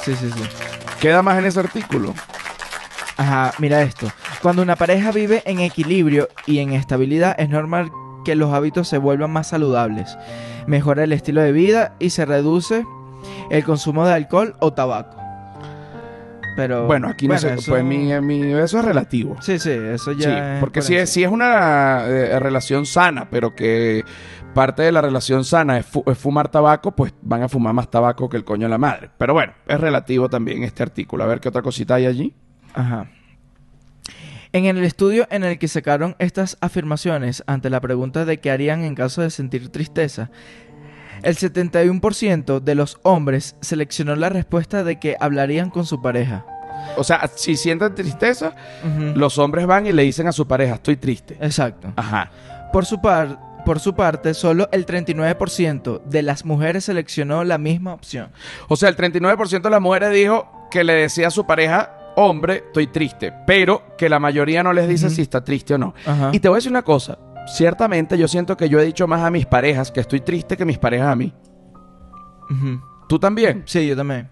Sí, 0.00 0.14
sí, 0.14 0.30
sí. 0.30 0.42
Queda 1.00 1.22
más 1.22 1.38
en 1.38 1.46
ese 1.46 1.60
artículo. 1.60 2.14
Ajá, 3.16 3.52
mira 3.58 3.82
esto. 3.82 4.08
Cuando 4.42 4.62
una 4.62 4.76
pareja 4.76 5.10
vive 5.10 5.42
en 5.44 5.60
equilibrio 5.60 6.28
y 6.46 6.58
en 6.58 6.72
estabilidad, 6.72 7.34
es 7.38 7.48
normal 7.48 7.90
que 8.24 8.36
los 8.36 8.52
hábitos 8.52 8.88
se 8.88 8.98
vuelvan 8.98 9.30
más 9.30 9.48
saludables. 9.48 10.16
Mejora 10.66 11.04
el 11.04 11.12
estilo 11.12 11.40
de 11.40 11.52
vida 11.52 11.94
y 11.98 12.10
se 12.10 12.24
reduce 12.24 12.86
el 13.50 13.64
consumo 13.64 14.06
de 14.06 14.14
alcohol 14.14 14.54
o 14.60 14.72
tabaco. 14.72 15.23
Pero 16.56 16.86
Bueno, 16.86 17.08
aquí 17.08 17.26
no 17.26 17.36
sé. 17.38 17.54
eso- 17.54 17.72
Pues 17.72 17.82
mi, 17.84 18.12
mi- 18.20 18.52
eso 18.52 18.78
es 18.78 18.84
relativo. 18.84 19.36
Sí, 19.40 19.58
sí, 19.58 19.70
eso 19.70 20.12
Sí, 20.14 20.20
ya. 20.20 20.58
porque 20.60 20.80
por 20.80 20.86
si 20.86 20.96
es, 20.96 21.10
si 21.10 21.24
es 21.24 21.30
una 21.30 22.04
eh, 22.06 22.38
relación 22.38 22.86
sana, 22.86 23.28
pero 23.28 23.54
que 23.54 24.04
parte 24.54 24.82
de 24.82 24.92
la 24.92 25.00
relación 25.00 25.44
sana 25.44 25.78
es, 25.78 25.86
fu- 25.86 26.04
es 26.06 26.16
fumar 26.16 26.48
tabaco, 26.48 26.92
pues 26.94 27.12
van 27.22 27.42
a 27.42 27.48
fumar 27.48 27.74
más 27.74 27.90
tabaco 27.90 28.28
que 28.28 28.36
el 28.36 28.44
coño 28.44 28.66
de 28.66 28.70
la 28.70 28.78
madre. 28.78 29.10
Pero 29.18 29.32
bueno, 29.34 29.52
es 29.66 29.80
relativo 29.80 30.28
también 30.28 30.62
este 30.62 30.84
artículo. 30.84 31.24
A 31.24 31.26
ver 31.26 31.40
qué 31.40 31.48
otra 31.48 31.62
cosita 31.62 31.96
hay 31.96 32.06
allí. 32.06 32.34
Ajá. 32.72 33.08
En 34.52 34.66
el 34.66 34.84
estudio 34.84 35.26
en 35.30 35.42
el 35.42 35.58
que 35.58 35.66
sacaron 35.66 36.14
estas 36.20 36.56
afirmaciones 36.60 37.42
ante 37.48 37.70
la 37.70 37.80
pregunta 37.80 38.24
de 38.24 38.38
qué 38.38 38.52
harían 38.52 38.84
en 38.84 38.94
caso 38.94 39.20
de 39.22 39.30
sentir 39.30 39.68
tristeza, 39.70 40.30
el 41.22 41.36
71% 41.36 42.60
de 42.60 42.74
los 42.74 42.98
hombres 43.02 43.56
seleccionó 43.60 44.16
la 44.16 44.28
respuesta 44.28 44.84
de 44.84 44.98
que 44.98 45.16
hablarían 45.20 45.70
con 45.70 45.86
su 45.86 46.00
pareja. 46.02 46.44
O 46.96 47.04
sea, 47.04 47.30
si 47.34 47.56
sienten 47.56 47.94
tristeza, 47.94 48.54
los 49.14 49.38
hombres 49.38 49.66
van 49.66 49.86
y 49.86 49.92
le 49.92 50.02
dicen 50.02 50.26
a 50.26 50.32
su 50.32 50.46
pareja, 50.46 50.74
estoy 50.74 50.96
triste. 50.96 51.36
Exacto. 51.40 51.92
Ajá. 51.96 52.30
Por 52.72 52.84
su, 52.84 53.00
par- 53.00 53.38
por 53.64 53.80
su 53.80 53.94
parte, 53.94 54.34
solo 54.34 54.68
el 54.72 54.84
39% 54.84 56.02
de 56.04 56.22
las 56.22 56.44
mujeres 56.44 56.84
seleccionó 56.84 57.44
la 57.44 57.56
misma 57.58 57.94
opción. 57.94 58.30
O 58.68 58.76
sea, 58.76 58.88
el 58.88 58.96
39% 58.96 59.62
de 59.62 59.70
las 59.70 59.80
mujeres 59.80 60.12
dijo 60.12 60.68
que 60.70 60.84
le 60.84 60.94
decía 60.94 61.28
a 61.28 61.30
su 61.30 61.46
pareja, 61.46 61.96
hombre, 62.16 62.64
estoy 62.66 62.88
triste. 62.88 63.32
Pero 63.46 63.82
que 63.96 64.08
la 64.08 64.18
mayoría 64.18 64.62
no 64.62 64.72
les 64.72 64.88
dice 64.88 65.08
si 65.10 65.22
está 65.22 65.42
triste 65.44 65.74
o 65.74 65.78
no. 65.78 65.94
Ajá. 66.06 66.30
Y 66.32 66.40
te 66.40 66.48
voy 66.48 66.56
a 66.56 66.58
decir 66.58 66.70
una 66.72 66.82
cosa. 66.82 67.18
Ciertamente 67.46 68.16
yo 68.18 68.26
siento 68.28 68.56
que 68.56 68.68
yo 68.68 68.78
he 68.80 68.84
dicho 68.84 69.06
más 69.06 69.22
a 69.22 69.30
mis 69.30 69.46
parejas 69.46 69.90
que 69.90 70.00
estoy 70.00 70.20
triste 70.20 70.56
que 70.56 70.64
mis 70.64 70.78
parejas 70.78 71.08
a 71.08 71.16
mí. 71.16 71.32
¿Tú 73.08 73.18
también? 73.18 73.62
Sí, 73.66 73.86
yo 73.86 73.96
también. 73.96 74.28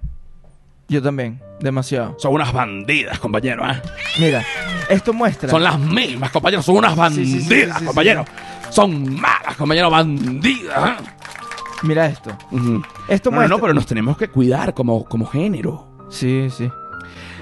Yo 0.88 1.02
también. 1.02 1.40
Demasiado. 1.60 2.16
Son 2.18 2.34
unas 2.34 2.52
bandidas, 2.52 3.18
compañero. 3.18 3.68
¿eh? 3.70 3.80
Mira, 4.18 4.44
esto 4.88 5.12
muestra... 5.12 5.48
Son 5.48 5.62
las 5.62 5.78
mismas, 5.78 6.30
compañeros. 6.30 6.64
Son 6.64 6.76
unas 6.76 6.96
bandidas, 6.96 7.44
sí, 7.44 7.64
sí, 7.64 7.70
sí, 7.78 7.84
compañero. 7.84 8.24
Son 8.70 9.20
malas, 9.20 9.56
compañero. 9.56 9.90
Bandidas. 9.90 10.90
¿eh? 10.90 11.04
Mira 11.82 12.06
esto. 12.06 12.30
Esto 13.08 13.30
No, 13.30 13.36
no, 13.36 13.40
muestra... 13.40 13.56
no, 13.56 13.60
pero 13.60 13.74
nos 13.74 13.86
tenemos 13.86 14.16
que 14.16 14.28
cuidar 14.28 14.74
como, 14.74 15.04
como 15.04 15.26
género. 15.26 15.88
Sí, 16.10 16.48
sí. 16.50 16.70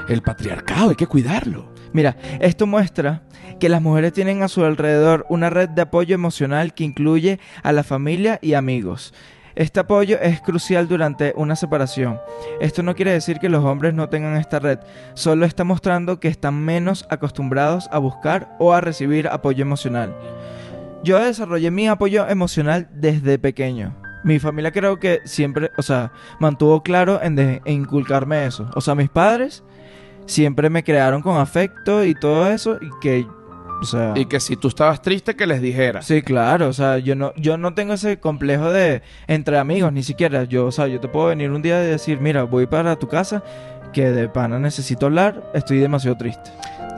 El 0.08 0.22
patriarcado, 0.22 0.90
hay 0.90 0.96
que 0.96 1.06
cuidarlo. 1.06 1.72
Mira, 1.92 2.16
esto 2.40 2.66
muestra 2.66 3.22
que 3.58 3.68
las 3.68 3.82
mujeres 3.82 4.12
tienen 4.12 4.42
a 4.42 4.48
su 4.48 4.64
alrededor 4.64 5.26
una 5.28 5.50
red 5.50 5.68
de 5.68 5.82
apoyo 5.82 6.14
emocional 6.14 6.72
que 6.74 6.84
incluye 6.84 7.40
a 7.62 7.72
la 7.72 7.82
familia 7.82 8.38
y 8.42 8.54
amigos. 8.54 9.12
Este 9.56 9.80
apoyo 9.80 10.18
es 10.20 10.40
crucial 10.40 10.88
durante 10.88 11.34
una 11.36 11.56
separación. 11.56 12.20
Esto 12.60 12.82
no 12.82 12.94
quiere 12.94 13.12
decir 13.12 13.40
que 13.40 13.48
los 13.48 13.64
hombres 13.64 13.92
no 13.92 14.08
tengan 14.08 14.36
esta 14.36 14.60
red, 14.60 14.78
solo 15.14 15.44
está 15.44 15.64
mostrando 15.64 16.20
que 16.20 16.28
están 16.28 16.64
menos 16.64 17.06
acostumbrados 17.10 17.88
a 17.92 17.98
buscar 17.98 18.56
o 18.58 18.72
a 18.72 18.80
recibir 18.80 19.28
apoyo 19.28 19.62
emocional. 19.62 20.14
Yo 21.02 21.18
desarrollé 21.18 21.70
mi 21.70 21.88
apoyo 21.88 22.28
emocional 22.28 22.88
desde 22.92 23.38
pequeño. 23.38 23.96
Mi 24.22 24.38
familia 24.38 24.70
creo 24.70 25.00
que 25.00 25.20
siempre, 25.24 25.70
o 25.78 25.82
sea, 25.82 26.12
mantuvo 26.38 26.82
claro 26.82 27.20
en, 27.22 27.38
en 27.38 27.60
inculcarme 27.66 28.46
eso. 28.46 28.70
O 28.74 28.80
sea, 28.80 28.94
mis 28.94 29.08
padres 29.08 29.64
siempre 30.26 30.70
me 30.70 30.84
crearon 30.84 31.22
con 31.22 31.36
afecto 31.36 32.04
y 32.04 32.14
todo 32.14 32.48
eso 32.50 32.78
y 32.80 32.90
que 33.00 33.26
O 33.82 33.84
sea, 33.84 34.12
Y 34.14 34.26
que 34.26 34.40
si 34.40 34.56
tú 34.56 34.68
estabas 34.68 35.00
triste, 35.02 35.34
que 35.34 35.46
les 35.46 35.62
dijeras. 35.62 36.06
Sí, 36.06 36.22
claro, 36.22 36.68
o 36.68 36.72
sea, 36.72 36.98
yo 36.98 37.14
no, 37.16 37.32
yo 37.36 37.56
no 37.56 37.74
tengo 37.74 37.94
ese 37.94 38.18
complejo 38.18 38.70
de 38.70 39.02
entre 39.26 39.58
amigos, 39.58 39.92
ni 39.92 40.02
siquiera. 40.02 40.44
Yo, 40.44 40.66
o 40.66 40.72
sea, 40.72 40.86
yo 40.86 41.00
te 41.00 41.08
puedo 41.08 41.28
venir 41.28 41.50
un 41.50 41.62
día 41.62 41.82
y 41.82 41.86
decir, 41.86 42.20
mira, 42.20 42.42
voy 42.42 42.66
para 42.66 42.96
tu 42.96 43.08
casa, 43.08 43.42
que 43.92 44.10
de 44.10 44.28
pana 44.28 44.58
necesito 44.58 45.06
hablar, 45.06 45.50
estoy 45.54 45.78
demasiado 45.78 46.16
triste. 46.16 46.50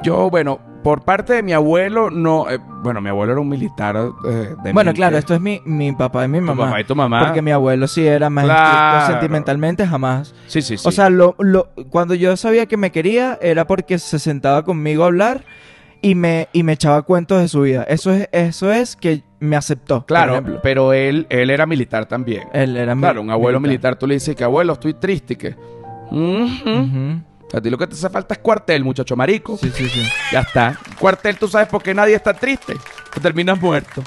Yo, 0.02 0.28
bueno, 0.28 0.60
por 0.82 1.02
parte 1.04 1.32
de 1.34 1.42
mi 1.42 1.52
abuelo, 1.52 2.10
no. 2.10 2.50
eh, 2.50 2.58
bueno, 2.82 3.00
mi 3.00 3.08
abuelo 3.08 3.32
era 3.32 3.40
un 3.40 3.48
militar. 3.48 3.96
eh, 3.96 4.54
de 4.64 4.72
bueno, 4.72 4.90
mil- 4.90 4.96
claro, 4.96 5.16
eh, 5.16 5.20
esto 5.20 5.34
es 5.34 5.40
mi, 5.40 5.60
mi 5.64 5.92
papá 5.92 6.24
y 6.24 6.28
mi 6.28 6.38
tu 6.40 6.44
mamá. 6.46 6.64
papá 6.66 6.80
y 6.80 6.84
tu 6.84 6.96
mamá. 6.96 7.20
Porque 7.24 7.40
mi 7.42 7.50
abuelo 7.52 7.86
sí 7.86 8.06
era 8.06 8.28
más 8.30 8.44
Claro. 8.44 8.62
estricto 8.98 9.12
sentimentalmente, 9.12 9.86
jamás. 9.86 10.34
Sí, 10.46 10.60
sí, 10.62 10.76
sí. 10.76 10.88
O 10.88 10.90
sea, 10.90 11.08
lo, 11.10 11.34
lo, 11.38 11.68
cuando 11.90 12.14
yo 12.14 12.36
sabía 12.36 12.66
que 12.66 12.76
me 12.76 12.90
quería, 12.90 13.38
era 13.40 13.66
porque 13.66 13.98
se 13.98 14.18
sentaba 14.18 14.64
conmigo 14.64 15.04
a 15.04 15.06
hablar 15.06 15.44
y 16.00 16.16
me, 16.16 16.48
y 16.52 16.64
me 16.64 16.72
echaba 16.72 17.02
cuentos 17.02 17.40
de 17.40 17.46
su 17.48 17.60
vida. 17.60 17.84
Eso 17.84 18.10
es, 18.12 18.28
eso 18.32 18.72
es 18.72 18.96
que 18.96 19.22
me 19.38 19.54
aceptó. 19.56 20.04
claro, 20.06 20.42
pero 20.62 20.92
él, 20.92 21.26
él 21.30 21.50
era 21.50 21.64
militar 21.66 22.06
también. 22.06 22.48
Él 22.52 22.76
era 22.76 22.94
mi- 22.96 23.02
Claro, 23.02 23.20
un 23.22 23.30
abuelo 23.30 23.60
militar. 23.60 23.96
tú 23.96 24.06
le 24.08 24.14
dices 24.14 24.34
que 24.34 24.42
abuelo, 24.44 24.72
estoy 24.72 24.94
triste 24.94 25.34
y 25.34 25.36
que. 25.36 25.56
A 27.52 27.60
ti 27.60 27.68
lo 27.70 27.76
que 27.78 27.86
te 27.86 27.94
hace 27.94 28.08
falta 28.08 28.34
es 28.34 28.40
cuartel, 28.40 28.82
muchacho 28.82 29.14
marico. 29.16 29.56
Sí, 29.58 29.70
sí, 29.74 29.88
sí. 29.88 30.02
Ya 30.32 30.40
está. 30.40 30.78
Cuartel, 30.98 31.36
tú 31.38 31.48
sabes 31.48 31.68
por 31.68 31.82
qué 31.82 31.92
nadie 31.94 32.14
está 32.14 32.32
triste. 32.32 32.74
Que 33.12 33.20
terminas 33.20 33.60
muerto. 33.60 34.02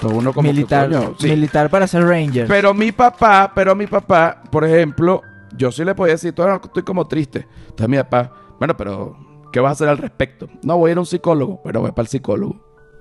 Todo 0.00 0.16
uno 0.16 0.32
como 0.32 0.46
que, 0.48 0.52
militar, 0.52 0.90
sí. 1.18 1.28
militar 1.28 1.70
para 1.70 1.86
ser 1.86 2.04
ranger. 2.06 2.46
Pero 2.46 2.74
mi 2.74 2.92
papá, 2.92 3.50
pero 3.54 3.74
mi 3.74 3.86
papá, 3.86 4.42
por 4.50 4.64
ejemplo, 4.64 5.22
yo 5.56 5.72
sí 5.72 5.84
le 5.84 5.94
podía 5.94 6.12
decir, 6.14 6.34
"Tú, 6.34 6.42
no, 6.46 6.56
estoy 6.56 6.82
como 6.82 7.06
triste. 7.06 7.46
Entonces 7.62 7.88
mi 7.88 7.96
papá, 7.96 8.30
bueno, 8.58 8.76
pero 8.76 9.16
¿qué 9.50 9.60
vas 9.60 9.70
a 9.70 9.72
hacer 9.72 9.88
al 9.88 9.96
respecto? 9.96 10.48
No, 10.62 10.76
voy 10.76 10.90
a 10.90 10.92
ir 10.92 10.96
a 10.98 11.00
un 11.00 11.06
psicólogo, 11.06 11.62
pero 11.64 11.80
voy 11.80 11.92
para 11.92 12.02
el 12.02 12.08
psicólogo. 12.08 12.60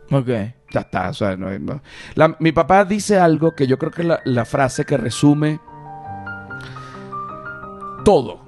Ok. 0.09 0.27
Ya 0.71 0.81
está, 0.81 1.09
o 1.09 1.13
sea, 1.13 1.35
no, 1.35 1.49
no. 1.59 1.81
La- 2.13 2.37
mi 2.39 2.53
papá 2.53 2.85
dice 2.85 3.19
algo 3.19 3.53
que 3.53 3.67
yo 3.67 3.77
creo 3.77 3.91
que 3.91 4.03
es 4.03 4.07
la, 4.07 4.21
la 4.23 4.45
frase 4.45 4.85
que 4.85 4.95
resume 4.95 5.59
todo 8.05 8.44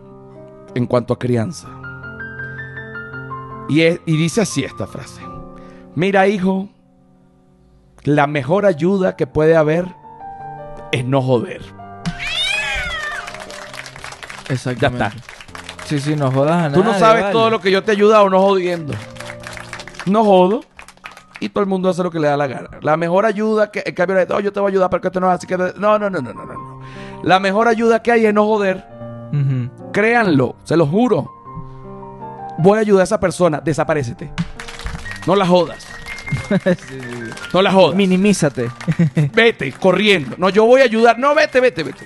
en 0.75 0.85
cuanto 0.85 1.13
a 1.13 1.19
crianza. 1.19 1.67
Y, 3.69 3.81
es- 3.81 3.99
y 4.05 4.17
dice 4.17 4.41
así 4.41 4.63
esta 4.63 4.87
frase. 4.87 5.21
Mira, 5.95 6.27
hijo, 6.27 6.69
la 8.03 8.27
mejor 8.27 8.65
ayuda 8.65 9.15
que 9.15 9.27
puede 9.27 9.55
haber 9.57 9.85
es 10.91 11.03
no 11.05 11.21
joder. 11.21 11.61
Exactamente. 14.49 14.99
Ya 14.99 15.07
está. 15.07 15.85
Sí, 15.85 15.99
sí, 15.99 16.15
no 16.15 16.31
jodas 16.31 16.65
a 16.65 16.71
Tú 16.73 16.79
no 16.83 16.89
nadie, 16.91 16.99
sabes 16.99 17.21
vale. 17.23 17.33
todo 17.33 17.49
lo 17.49 17.59
que 17.61 17.71
yo 17.71 17.83
te 17.83 17.91
he 17.91 17.95
ayudado 17.95 18.29
no 18.29 18.41
jodiendo. 18.41 18.93
No 20.05 20.23
jodo. 20.23 20.61
Y 21.39 21.49
todo 21.49 21.61
el 21.63 21.69
mundo 21.69 21.89
hace 21.89 22.01
lo 22.01 22.09
que 22.11 22.19
le 22.19 22.27
da 22.27 22.35
la 22.37 22.47
gana. 22.47 22.69
La 22.81 22.97
mejor 22.97 23.25
ayuda 23.25 23.71
que... 23.71 23.83
En 23.85 23.93
cambio, 23.93 24.17
oh, 24.33 24.39
yo 24.39 24.51
te 24.51 24.59
voy 24.59 24.69
a 24.69 24.71
ayudar, 24.71 24.89
pero 24.89 25.01
que 25.01 25.07
esto 25.09 25.19
no 25.19 25.27
es 25.29 25.35
así 25.37 25.45
que... 25.45 25.55
No, 25.57 25.71
no, 25.99 25.99
no, 25.99 26.09
no, 26.09 26.21
no, 26.21 26.33
no. 26.33 26.45
no. 26.53 26.81
La 27.23 27.39
mejor 27.39 27.67
ayuda 27.67 28.01
que 28.01 28.11
hay 28.11 28.25
es 28.25 28.33
no 28.33 28.45
joder. 28.45 28.83
Ujú. 29.31 29.91
Créanlo, 29.91 30.55
se 30.63 30.77
lo 30.77 30.85
juro. 30.85 31.31
Voy 32.59 32.77
a 32.77 32.81
ayudar 32.81 33.01
a 33.01 33.03
esa 33.03 33.19
persona. 33.19 33.61
Desaparécete. 33.63 34.31
No 35.25 35.35
la 35.35 35.45
jodas. 35.45 35.87
No 37.53 37.61
la 37.61 37.71
jodas. 37.71 37.95
Minimízate. 37.95 38.69
Vete, 39.33 39.71
corriendo. 39.71 40.35
No, 40.37 40.49
yo 40.49 40.65
voy 40.65 40.81
a 40.81 40.83
ayudar. 40.83 41.17
No, 41.17 41.33
vete, 41.33 41.61
vete, 41.61 41.83
vete. 41.83 42.03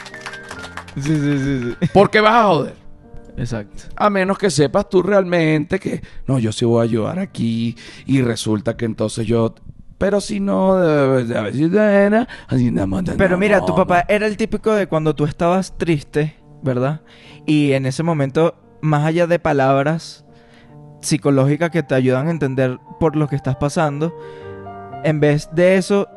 sí, 0.95 1.01
sí, 1.01 1.39
sí, 1.39 1.75
sí. 1.79 1.89
Porque 1.91 2.19
vas 2.19 2.33
a 2.33 2.43
joder. 2.43 2.81
Exacto. 3.37 3.83
A 3.95 4.09
menos 4.09 4.37
que 4.37 4.49
sepas 4.49 4.89
tú 4.89 5.01
realmente 5.01 5.79
que, 5.79 6.01
no, 6.27 6.37
yo 6.39 6.51
sí 6.51 6.65
voy 6.65 6.81
a 6.81 6.83
ayudar 6.83 7.19
aquí 7.19 7.75
y 8.05 8.21
resulta 8.21 8.77
que 8.77 8.85
entonces 8.85 9.25
yo... 9.25 9.55
Pero 9.97 10.19
si 10.19 10.39
no, 10.39 10.73
a 10.73 11.25
más, 12.87 13.03
Pero 13.17 13.37
mira, 13.37 13.63
tu 13.63 13.75
papá 13.75 14.05
era 14.07 14.25
el 14.25 14.35
típico 14.35 14.73
de 14.73 14.87
cuando 14.87 15.13
tú 15.13 15.25
estabas 15.25 15.77
triste, 15.77 16.35
¿verdad? 16.61 17.01
Y 17.45 17.73
en 17.73 17.85
ese 17.85 18.03
momento, 18.03 18.55
más 18.81 19.05
allá 19.05 19.27
de 19.27 19.39
palabras 19.39 20.25
psicológicas 21.01 21.71
que 21.71 21.83
te 21.83 21.95
ayudan 21.95 22.27
a 22.27 22.31
entender 22.31 22.77
por 22.99 23.15
lo 23.15 23.27
que 23.27 23.35
estás 23.35 23.55
pasando, 23.55 24.13
en 25.03 25.19
vez 25.19 25.49
de 25.53 25.77
eso, 25.77 26.07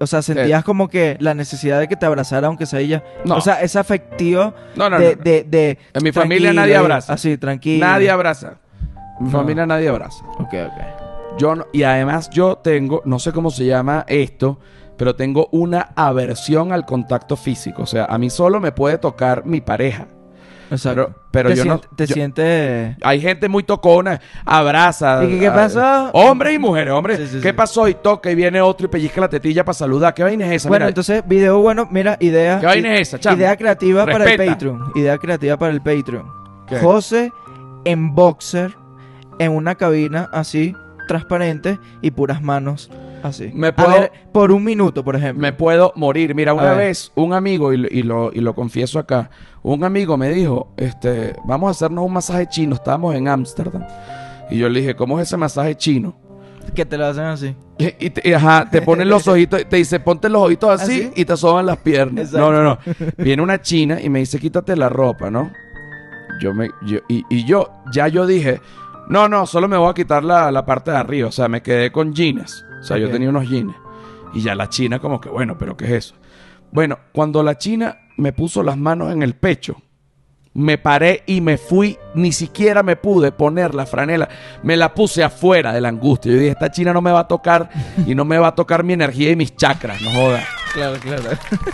o 0.00 0.06
sea, 0.06 0.22
sentías 0.22 0.64
como 0.64 0.88
que 0.88 1.16
la 1.20 1.34
necesidad 1.34 1.78
de 1.78 1.88
que 1.88 1.96
te 1.96 2.06
abrazara, 2.06 2.46
aunque 2.48 2.66
sea 2.66 2.80
ella. 2.80 3.04
No. 3.24 3.36
O 3.36 3.40
sea, 3.40 3.60
ese 3.62 3.78
afectivo 3.78 4.54
No, 4.76 4.88
no, 4.90 4.98
de, 4.98 5.14
de, 5.16 5.44
de- 5.44 5.78
En 5.92 6.02
mi 6.02 6.10
familia 6.12 6.52
nadie 6.52 6.72
eh, 6.72 6.76
abraza. 6.78 7.12
Así, 7.12 7.36
tranquilo. 7.36 7.84
Nadie 7.86 8.10
abraza. 8.10 8.58
En 9.20 9.26
Mi 9.26 9.30
No. 9.32 9.38
familia 9.38 9.66
nadie 9.66 9.88
abraza. 9.88 10.24
Ok, 10.38 10.54
ok. 10.66 11.38
Yo 11.38 11.54
y 11.72 11.82
además 11.82 12.30
yo 12.30 12.56
tengo, 12.56 13.02
no 13.04 13.18
sé 13.18 13.30
cómo 13.32 13.50
se 13.50 13.66
llama 13.66 14.04
esto, 14.08 14.58
pero 14.96 15.14
tengo 15.16 15.48
una 15.52 15.90
aversión 15.96 16.72
al 16.72 16.84
contacto 16.86 17.36
físico. 17.36 17.82
O 17.82 17.86
sea, 17.86 18.04
a 18.06 18.18
mí 18.18 18.30
solo 18.30 18.60
me 18.60 18.72
puede 18.72 18.98
tocar 18.98 19.44
mi 19.46 19.60
pareja. 19.60 20.06
Exacto. 20.70 21.06
Pero- 21.06 21.26
pero 21.30 21.48
te 21.50 21.54
yo 21.56 21.64
no- 21.66 21.78
Te 21.78 22.06
yo- 22.06 22.14
sientes... 22.14 22.96
Hay 23.02 23.20
gente 23.20 23.48
muy 23.48 23.62
tocona, 23.62 24.20
abraza. 24.44 25.22
¿Y 25.24 25.28
qué- 25.28 25.38
qué 25.40 25.46
a- 25.48 25.54
pasó? 25.54 26.10
Hombres 26.12 26.54
y 26.54 26.58
mujeres, 26.58 26.92
hombres. 26.92 27.18
Sí, 27.18 27.26
sí, 27.28 27.40
¿Qué 27.40 27.50
sí. 27.50 27.52
pasó? 27.54 27.86
Y 27.88 27.94
toca 27.94 28.30
y 28.30 28.34
viene 28.34 28.60
otro 28.60 28.86
y 28.86 28.90
pellizca 28.90 29.20
la 29.20 29.28
tetilla 29.28 29.64
para 29.64 29.74
saludar. 29.74 30.12
¿Qué 30.14 30.22
vaina 30.24 30.46
es 30.46 30.52
esa? 30.62 30.68
Bueno, 30.68 30.84
Mira, 30.84 30.88
entonces, 30.88 31.22
video 31.26 31.58
bueno, 31.60 31.86
mira, 31.90 32.16
idea. 32.20 32.58
¿Qué 32.58 32.66
vaina 32.66 32.94
es 32.94 33.02
esa, 33.08 33.20
chamo? 33.20 33.36
Idea 33.36 33.56
creativa 33.56 34.06
para 34.06 34.24
el. 34.32 34.46
Patreon. 34.48 34.92
Idea 34.96 35.18
creativa 35.18 35.56
para 35.56 35.72
el 35.72 35.80
Patreon. 35.82 36.26
¿Qué? 36.66 36.78
José 36.80 37.32
en 37.84 38.14
boxer, 38.14 38.74
en 39.38 39.52
una 39.52 39.74
cabina 39.76 40.28
así, 40.32 40.74
transparente 41.06 41.78
y 42.02 42.10
puras 42.10 42.42
manos 42.42 42.90
así. 43.22 43.50
Me 43.54 43.68
A 43.68 43.74
puedo- 43.76 43.90
ver, 43.90 44.12
por 44.32 44.52
un 44.52 44.62
minuto, 44.64 45.04
por 45.04 45.16
ejemplo. 45.16 45.42
me 45.42 45.52
puedo 45.52 45.92
morir. 45.96 46.34
Mira, 46.34 46.54
una 46.54 46.72
vez 46.74 47.12
un 47.14 47.32
amigo, 47.32 47.72
y, 47.72 47.76
lo- 47.78 47.88
y 47.90 48.02
lo, 48.02 48.30
y 48.32 48.40
lo 48.40 48.54
confieso 48.54 48.98
acá, 48.98 49.30
un 49.62 49.82
amigo 49.84 50.16
me 50.16 50.28
dijo, 50.30 50.72
este, 50.76 51.34
vamos 51.44 51.68
a 51.68 51.70
hacernos 51.72 52.04
un 52.04 52.12
masaje 52.12 52.46
chino. 52.48 52.74
Estábamos 52.74 53.14
en 53.14 53.28
Ámsterdam. 53.28 53.84
Y 54.50 54.58
yo 54.58 54.68
le 54.68 54.80
dije, 54.80 54.94
¿cómo 54.94 55.18
es 55.20 55.26
ese 55.28 55.36
masaje 55.36 55.74
chino? 55.74 56.16
Que 56.74 56.84
te 56.84 56.98
lo 56.98 57.06
hacen 57.06 57.24
así. 57.24 57.56
Y, 57.78 58.06
y 58.06 58.10
te, 58.10 58.28
y, 58.28 58.32
ajá, 58.32 58.68
te 58.70 58.82
ponen 58.82 59.08
los 59.08 59.26
ojitos, 59.28 59.68
te 59.68 59.76
dice, 59.76 60.00
ponte 60.00 60.28
los 60.28 60.42
ojitos 60.42 60.80
así 60.80 61.02
¿Así? 61.02 61.12
y 61.14 61.24
te 61.24 61.36
soban 61.36 61.64
las 61.66 61.76
piernas. 61.78 62.26
Exacto. 62.26 62.50
No, 62.52 62.62
no, 62.62 62.62
no. 62.62 62.78
Viene 63.18 63.42
una 63.42 63.60
china 63.62 64.00
y 64.00 64.08
me 64.08 64.18
dice, 64.20 64.38
quítate 64.38 64.74
la 64.76 64.88
ropa, 64.88 65.30
¿no? 65.30 65.52
Yo 66.40 66.52
me, 66.52 66.68
yo, 66.86 66.98
y, 67.08 67.24
y 67.30 67.44
yo, 67.44 67.70
ya 67.92 68.08
yo 68.08 68.26
dije, 68.26 68.60
no, 69.08 69.28
no, 69.28 69.46
solo 69.46 69.68
me 69.68 69.76
voy 69.76 69.88
a 69.88 69.94
quitar 69.94 70.22
la, 70.24 70.50
la 70.50 70.66
parte 70.66 70.90
de 70.90 70.96
arriba. 70.96 71.28
O 71.28 71.32
sea, 71.32 71.48
me 71.48 71.62
quedé 71.62 71.90
con 71.92 72.12
jeans. 72.12 72.65
O 72.80 72.82
sea, 72.82 72.98
yo 72.98 73.10
tenía 73.10 73.30
unos 73.30 73.48
jeans. 73.48 73.74
Y 74.34 74.42
ya 74.42 74.54
la 74.54 74.68
china 74.68 74.98
como 74.98 75.20
que, 75.20 75.28
bueno, 75.28 75.56
pero 75.58 75.76
¿qué 75.76 75.86
es 75.86 75.92
eso? 75.92 76.14
Bueno, 76.72 76.98
cuando 77.12 77.42
la 77.42 77.56
china 77.56 77.98
me 78.16 78.32
puso 78.32 78.62
las 78.62 78.76
manos 78.76 79.12
en 79.12 79.22
el 79.22 79.34
pecho, 79.34 79.76
me 80.56 80.78
paré 80.78 81.22
y 81.26 81.42
me 81.42 81.58
fui, 81.58 81.98
ni 82.14 82.32
siquiera 82.32 82.82
me 82.82 82.96
pude 82.96 83.30
poner 83.30 83.74
la 83.74 83.84
franela, 83.84 84.28
me 84.62 84.76
la 84.76 84.94
puse 84.94 85.22
afuera 85.22 85.72
de 85.72 85.80
la 85.80 85.88
angustia. 85.88 86.32
Yo 86.32 86.38
dije, 86.38 86.52
esta 86.52 86.70
china 86.70 86.94
no 86.94 87.02
me 87.02 87.12
va 87.12 87.20
a 87.20 87.28
tocar 87.28 87.68
y 88.06 88.14
no 88.14 88.24
me 88.24 88.38
va 88.38 88.48
a 88.48 88.54
tocar 88.54 88.82
mi 88.82 88.94
energía 88.94 89.30
y 89.30 89.36
mis 89.36 89.54
chakras, 89.54 90.00
no 90.00 90.10
jodas. 90.12 90.44
Claro, 90.72 90.96
claro. 90.98 91.22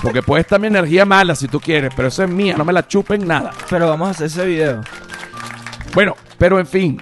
Porque 0.02 0.22
puede 0.22 0.42
estar 0.42 0.60
mi 0.60 0.66
energía 0.66 1.04
mala 1.04 1.34
si 1.34 1.48
tú 1.48 1.60
quieres, 1.60 1.92
pero 1.94 2.08
esa 2.08 2.24
es 2.24 2.30
mía, 2.30 2.56
no 2.56 2.64
me 2.64 2.72
la 2.72 2.86
chupen 2.86 3.26
nada. 3.26 3.52
Pero 3.70 3.88
vamos 3.88 4.08
a 4.08 4.10
hacer 4.10 4.26
ese 4.26 4.46
video. 4.46 4.80
Bueno, 5.94 6.16
pero 6.38 6.58
en 6.58 6.66
fin, 6.66 7.00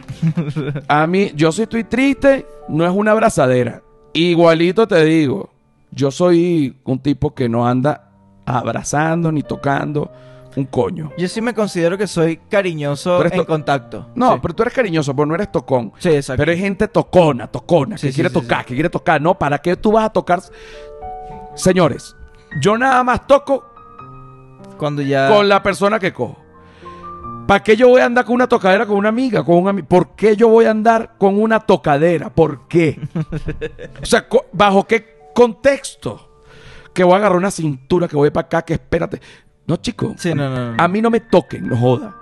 a 0.89 1.07
mí, 1.07 1.33
yo 1.35 1.51
si 1.51 1.63
estoy 1.63 1.85
triste, 1.85 2.47
no 2.69 2.85
es 2.85 2.93
una 2.93 3.13
abrazadera. 3.13 3.83
Igualito 4.13 4.87
te 4.89 5.05
digo, 5.05 5.51
yo 5.93 6.11
soy 6.11 6.77
un 6.85 6.99
tipo 6.99 7.35
que 7.35 7.49
no 7.49 7.67
anda 7.67 8.11
abrazando 8.45 9.31
ni 9.31 9.43
tocando 9.43 10.11
un 10.57 10.65
coño. 10.67 11.13
Yo 11.17 11.29
sí 11.29 11.41
me 11.41 11.55
considero 11.55 11.97
que 11.97 12.09
soy 12.09 12.39
cariñoso 12.49 13.21
Pero 13.23 13.37
en 13.37 13.45
contacto. 13.45 14.09
No, 14.17 14.33
Sí. 14.35 14.39
pero 14.43 14.55
tú 14.55 14.63
eres 14.63 14.75
cariñoso, 14.75 15.15
porque 15.15 15.29
no 15.29 15.35
eres 15.37 15.53
tocón. 15.53 15.93
Sí, 15.99 16.09
exacto. 16.09 16.41
Pero 16.41 16.51
hay 16.51 16.59
gente 16.59 16.89
tocona, 16.89 17.47
tocona, 17.47 17.97
Sí, 17.97 18.09
que 18.09 18.13
sí, 18.13 18.15
quiere 18.17 18.31
tocar, 18.31 18.65
que 18.65 18.75
quiere 18.75 18.91
tocar. 18.91 19.21
No, 19.23 19.39
¿para 19.39 19.59
qué 19.59 19.77
tú 19.77 19.93
vas 19.93 20.07
a 20.07 20.11
tocar? 20.11 20.41
Señores, 21.55 22.17
yo 22.61 22.77
nada 22.77 23.05
más 23.05 23.27
toco 23.29 23.65
Cuando 24.77 25.03
ya... 25.03 25.29
con 25.29 25.49
la 25.49 25.63
persona 25.63 25.99
que 26.01 26.13
cojo. 26.13 26.37
¿Para 27.51 27.65
qué 27.65 27.77
yo 27.77 27.89
voy 27.89 28.01
a 28.01 28.05
andar 28.05 28.25
con 28.25 28.37
una 28.37 28.47
tocadera 28.47 28.87
con 28.87 28.97
una 28.97 29.09
amiga, 29.09 29.43
con 29.43 29.57
un 29.57 29.67
amigo? 29.67 29.89
¿Por 29.89 30.15
qué 30.15 30.37
yo 30.37 30.47
voy 30.47 30.67
a 30.67 30.71
andar 30.71 31.15
con 31.19 31.37
una 31.37 31.59
tocadera? 31.59 32.31
¿Por 32.31 32.69
qué? 32.69 32.97
o 34.01 34.07
sea, 34.07 34.25
¿bajo 34.53 34.87
qué 34.87 35.33
contexto? 35.35 36.45
Que 36.95 37.03
voy 37.03 37.15
a 37.15 37.17
agarrar 37.17 37.37
una 37.37 37.51
cintura, 37.51 38.07
que 38.07 38.15
voy 38.15 38.31
para 38.31 38.47
acá, 38.47 38.63
que 38.63 38.75
espérate. 38.75 39.21
No, 39.67 39.79
chico. 39.79 40.15
Sí, 40.17 40.33
no, 40.33 40.49
no, 40.49 40.75
no. 40.75 40.81
A 40.81 40.87
mí 40.87 41.03
no 41.03 41.11
me 41.11 41.19
toquen, 41.19 41.67
no 41.67 41.77
joda. 41.77 42.15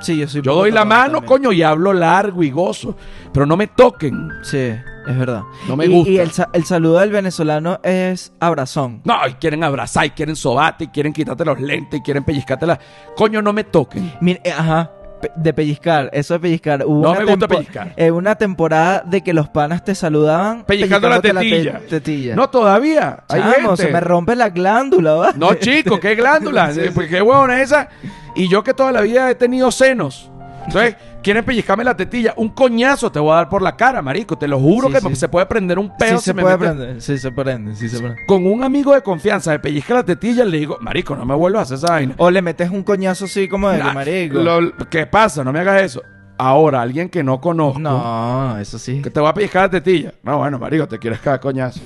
Sí, 0.00 0.16
yo 0.18 0.28
soy... 0.28 0.42
Yo 0.42 0.54
doy 0.54 0.70
la 0.70 0.84
mano, 0.84 1.14
también. 1.20 1.26
coño, 1.26 1.52
y 1.52 1.62
hablo 1.62 1.92
largo 1.92 2.42
y 2.42 2.50
gozo. 2.50 2.96
Pero 3.32 3.46
no 3.46 3.56
me 3.56 3.66
toquen. 3.66 4.28
Sí, 4.42 4.56
es 4.58 5.18
verdad. 5.18 5.42
No 5.66 5.76
me 5.76 5.86
Y- 5.86 5.88
gusta. 5.88 6.10
Y 6.10 6.18
el, 6.18 6.30
sa- 6.30 6.48
el 6.52 6.64
saludo 6.64 6.98
del 7.00 7.10
venezolano 7.10 7.80
es 7.82 8.32
abrazón. 8.40 9.00
No, 9.04 9.14
y 9.28 9.34
quieren 9.34 9.64
abrazar, 9.64 10.06
y 10.06 10.10
quieren 10.10 10.36
sobate, 10.36 10.84
y 10.84 10.88
quieren 10.88 11.12
quitarte 11.12 11.44
los 11.44 11.60
lentes, 11.60 12.00
y 12.00 12.02
quieren 12.02 12.24
pellizcarte 12.24 12.66
la... 12.66 12.78
Coño, 13.16 13.42
no 13.42 13.52
me 13.52 13.64
toquen. 13.64 14.12
Mira, 14.20 14.40
eh, 14.44 14.52
ajá. 14.52 14.90
De 15.36 15.52
pellizcar, 15.52 16.10
eso 16.12 16.34
de 16.34 16.40
pellizcar. 16.40 16.84
Hubo 16.86 17.02
No 17.02 17.14
me 17.14 17.24
gusta 17.24 17.48
pellizcar. 17.48 17.92
eh, 17.96 18.10
una 18.10 18.34
temporada 18.36 19.02
de 19.04 19.22
que 19.22 19.32
los 19.32 19.48
panas 19.48 19.84
te 19.84 19.94
saludaban 19.94 20.64
Pellizcando 20.64 21.08
la 21.08 21.20
tetilla. 21.20 21.78
te- 21.80 21.86
tetilla. 22.00 22.36
No, 22.36 22.48
todavía. 22.50 23.24
Hay 23.28 23.40
Chamo, 23.40 23.68
gente. 23.70 23.82
se 23.84 23.88
me 23.92 24.00
rompe 24.00 24.36
la 24.36 24.48
glándula, 24.50 25.14
¿va? 25.14 25.32
No, 25.36 25.54
chico, 25.54 25.98
qué 26.00 26.14
glándula. 26.14 26.72
Sí, 26.72 26.80
sí. 26.84 26.90
Pues, 26.94 27.08
qué 27.08 27.20
huevona 27.22 27.60
es 27.60 27.68
esa. 27.72 27.88
Y 28.34 28.48
yo 28.48 28.62
que 28.62 28.74
toda 28.74 28.92
la 28.92 29.00
vida 29.00 29.30
he 29.30 29.34
tenido 29.34 29.70
senos. 29.70 30.30
Entonces, 30.68 30.96
quieren 31.22 31.44
pellizcarme 31.44 31.82
la 31.82 31.96
tetilla. 31.96 32.34
Un 32.36 32.50
coñazo 32.50 33.10
te 33.10 33.18
voy 33.18 33.32
a 33.32 33.36
dar 33.36 33.48
por 33.48 33.62
la 33.62 33.76
cara, 33.76 34.02
marico. 34.02 34.36
Te 34.38 34.46
lo 34.46 34.58
juro 34.60 34.88
Sí, 34.88 34.94
que 34.94 35.00
sí. 35.00 35.16
se 35.16 35.28
puede 35.28 35.46
prender 35.46 35.78
un 35.78 35.96
pedo. 35.96 36.18
sí 36.18 36.18
si 36.18 36.24
se 36.26 36.34
me 36.34 36.42
puede 36.42 36.56
metes- 36.58 36.76
prender, 36.76 37.02
sí 37.02 37.18
se 37.18 37.32
prende, 37.32 37.74
sí 37.74 37.88
se 37.88 37.98
prende. 37.98 38.16
Con 38.26 38.46
un 38.46 38.62
amigo 38.62 38.94
de 38.94 39.02
confianza 39.02 39.50
me 39.50 39.58
pellizca 39.58 39.94
la 39.94 40.04
tetilla 40.04 40.44
le 40.44 40.58
digo, 40.58 40.76
marico, 40.80 41.16
no 41.16 41.24
me 41.24 41.34
vuelvas 41.34 41.60
a 41.72 41.74
hacer 41.74 41.84
esa 41.84 41.92
vaina. 41.94 42.14
O 42.18 42.30
le 42.30 42.42
metes 42.42 42.70
un 42.70 42.82
coñazo 42.82 43.24
así 43.24 43.48
como 43.48 43.70
de 43.70 43.78
Nah, 43.78 43.92
marico. 43.94 44.38
lo- 44.38 44.76
¿Qué 44.90 45.06
pasa? 45.06 45.42
No 45.42 45.52
me 45.52 45.60
hagas 45.60 45.82
eso. 45.82 46.02
Ahora, 46.36 46.82
alguien 46.82 47.08
que 47.08 47.24
no 47.24 47.40
conozco. 47.40 47.80
No, 47.80 48.58
eso 48.58 48.78
sí. 48.78 49.02
Que 49.02 49.10
te 49.10 49.20
va 49.20 49.30
a 49.30 49.34
pellizcar 49.34 49.62
la 49.62 49.70
tetilla. 49.70 50.12
No, 50.22 50.38
bueno, 50.38 50.58
marico, 50.58 50.86
te 50.86 50.98
quieres 50.98 51.18
caer 51.20 51.40
coñazo. 51.40 51.80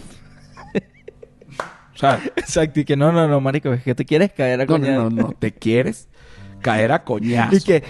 O 1.94 1.98
sea, 1.98 2.18
Exacto, 2.36 2.80
y 2.80 2.84
que 2.84 2.96
no, 2.96 3.12
no, 3.12 3.28
no, 3.28 3.40
marico, 3.40 3.72
es 3.72 3.82
que 3.82 3.94
te 3.94 4.04
quieres 4.04 4.32
caer 4.32 4.60
a 4.60 4.64
no, 4.64 4.76
no, 4.76 4.84
coñazo. 4.84 5.10
no, 5.10 5.22
no, 5.28 5.32
te 5.38 5.52
quieres 5.52 6.08
caer 6.60 6.90
a 6.90 7.04
coñazo. 7.04 7.54
Y 7.56 7.60
que, 7.60 7.84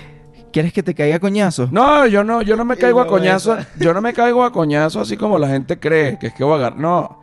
¿quieres 0.53 0.73
que 0.73 0.83
te 0.83 0.95
caiga 0.95 1.17
a 1.17 1.21
coñazo? 1.21 1.69
No, 1.71 2.07
yo 2.07 2.23
no, 2.23 2.43
yo 2.43 2.57
no 2.57 2.65
me 2.65 2.77
caigo 2.77 3.01
a 3.01 3.07
coñazo. 3.07 3.57
Yo 3.79 3.93
no 3.93 4.01
me 4.01 4.13
caigo 4.13 4.45
a 4.45 4.53
coñazo 4.53 5.01
así 5.01 5.17
como 5.17 5.39
la 5.39 5.49
gente 5.49 5.79
cree, 5.79 6.19
que 6.19 6.29
es 6.29 6.35
que 6.35 6.45
voy 6.45 6.55
a 6.55 6.57
agarrar. 6.57 6.79
No. 6.79 7.21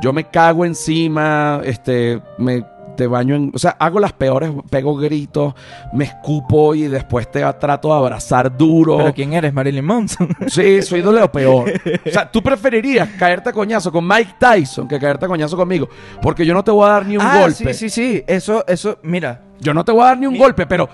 Yo 0.00 0.12
me 0.12 0.24
cago 0.24 0.64
encima, 0.64 1.60
este, 1.64 2.22
me 2.38 2.64
te 2.98 3.06
baño 3.06 3.36
en, 3.36 3.52
o 3.54 3.58
sea, 3.58 3.76
hago 3.78 4.00
las 4.00 4.12
peores, 4.12 4.50
pego 4.68 4.96
gritos, 4.96 5.54
me 5.92 6.04
escupo 6.04 6.74
y 6.74 6.88
después 6.88 7.30
te 7.30 7.40
trato 7.52 7.88
de 7.88 7.94
abrazar 7.94 8.54
duro. 8.58 8.96
¿Pero 8.98 9.14
quién 9.14 9.32
eres, 9.32 9.54
Marilyn 9.54 9.84
Manson? 9.84 10.28
Sí, 10.48 10.82
soy 10.82 11.00
de 11.02 11.12
lo 11.12 11.30
peor. 11.30 11.70
O 12.04 12.10
sea, 12.10 12.30
tú 12.30 12.42
preferirías 12.42 13.08
caerte 13.10 13.50
a 13.50 13.52
coñazo 13.52 13.92
con 13.92 14.06
Mike 14.06 14.34
Tyson 14.40 14.88
que 14.88 14.98
caerte 14.98 15.26
a 15.26 15.28
coñazo 15.28 15.56
conmigo, 15.56 15.88
porque 16.20 16.44
yo 16.44 16.52
no 16.52 16.64
te 16.64 16.72
voy 16.72 16.88
a 16.88 16.92
dar 16.92 17.06
ni 17.06 17.16
un 17.16 17.22
ah, 17.22 17.38
golpe. 17.40 17.72
sí, 17.72 17.88
sí, 17.88 17.90
sí. 17.90 18.24
Eso, 18.26 18.64
eso, 18.66 18.98
mira. 19.02 19.42
Yo 19.60 19.72
no 19.74 19.84
te 19.84 19.92
voy 19.92 20.02
a 20.02 20.06
dar 20.06 20.18
ni 20.18 20.26
un 20.26 20.32
Mi- 20.32 20.38
golpe, 20.38 20.66
pero 20.66 20.88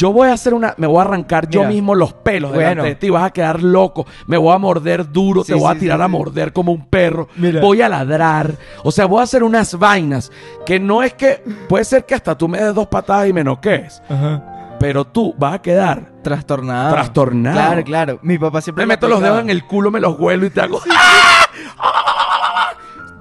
yo 0.00 0.14
voy 0.14 0.28
a 0.28 0.32
hacer 0.32 0.54
una. 0.54 0.72
Me 0.78 0.86
voy 0.86 0.96
a 0.96 1.02
arrancar 1.02 1.46
yo 1.50 1.64
mismo 1.64 1.94
los 1.94 2.14
pelos 2.14 2.52
Bueno. 2.52 2.68
delante 2.68 2.88
de 2.88 2.94
ti. 2.94 3.10
Vas 3.10 3.24
a 3.24 3.30
quedar 3.30 3.62
loco. 3.62 4.06
Me 4.26 4.38
voy 4.38 4.54
a 4.54 4.58
morder 4.58 5.12
duro. 5.12 5.44
Sí, 5.44 5.52
te 5.52 5.58
voy 5.58 5.70
a 5.70 5.78
tirar 5.78 5.98
sí, 5.98 6.04
a 6.04 6.08
morder 6.08 6.54
como 6.54 6.72
un 6.72 6.86
perro. 6.86 7.28
Mira. 7.36 7.60
Voy 7.60 7.82
a 7.82 7.88
ladrar. 7.90 8.54
O 8.82 8.90
sea, 8.90 9.04
voy 9.04 9.20
a 9.20 9.24
hacer 9.24 9.42
unas 9.44 9.78
vainas 9.78 10.32
que 10.64 10.80
no 10.80 11.02
es 11.02 11.12
que. 11.12 11.44
Puede 11.68 11.84
ser 11.84 12.06
que 12.06 12.14
hasta 12.14 12.34
tú 12.36 12.48
me 12.48 12.58
des 12.62 12.74
dos 12.74 12.86
patadas 12.86 13.28
y 13.28 13.34
me 13.34 13.44
noquees. 13.44 14.02
Ajá. 14.08 14.76
Pero 14.80 15.04
tú 15.04 15.34
vas 15.36 15.56
a 15.56 15.58
quedar. 15.60 16.10
Trastornado. 16.22 16.94
Trastornado. 16.94 17.56
Claro, 17.56 17.84
claro. 17.84 18.18
Mi 18.22 18.38
papá 18.38 18.62
siempre 18.62 18.86
Me 18.86 18.94
meto 18.94 19.06
los 19.06 19.20
dedos 19.20 19.40
en 19.40 19.50
el 19.50 19.66
culo, 19.66 19.90
me 19.90 20.00
los 20.00 20.18
huelo 20.18 20.46
y 20.46 20.50
te 20.50 20.62
hago. 20.62 20.80
¡Ah! 20.90 21.39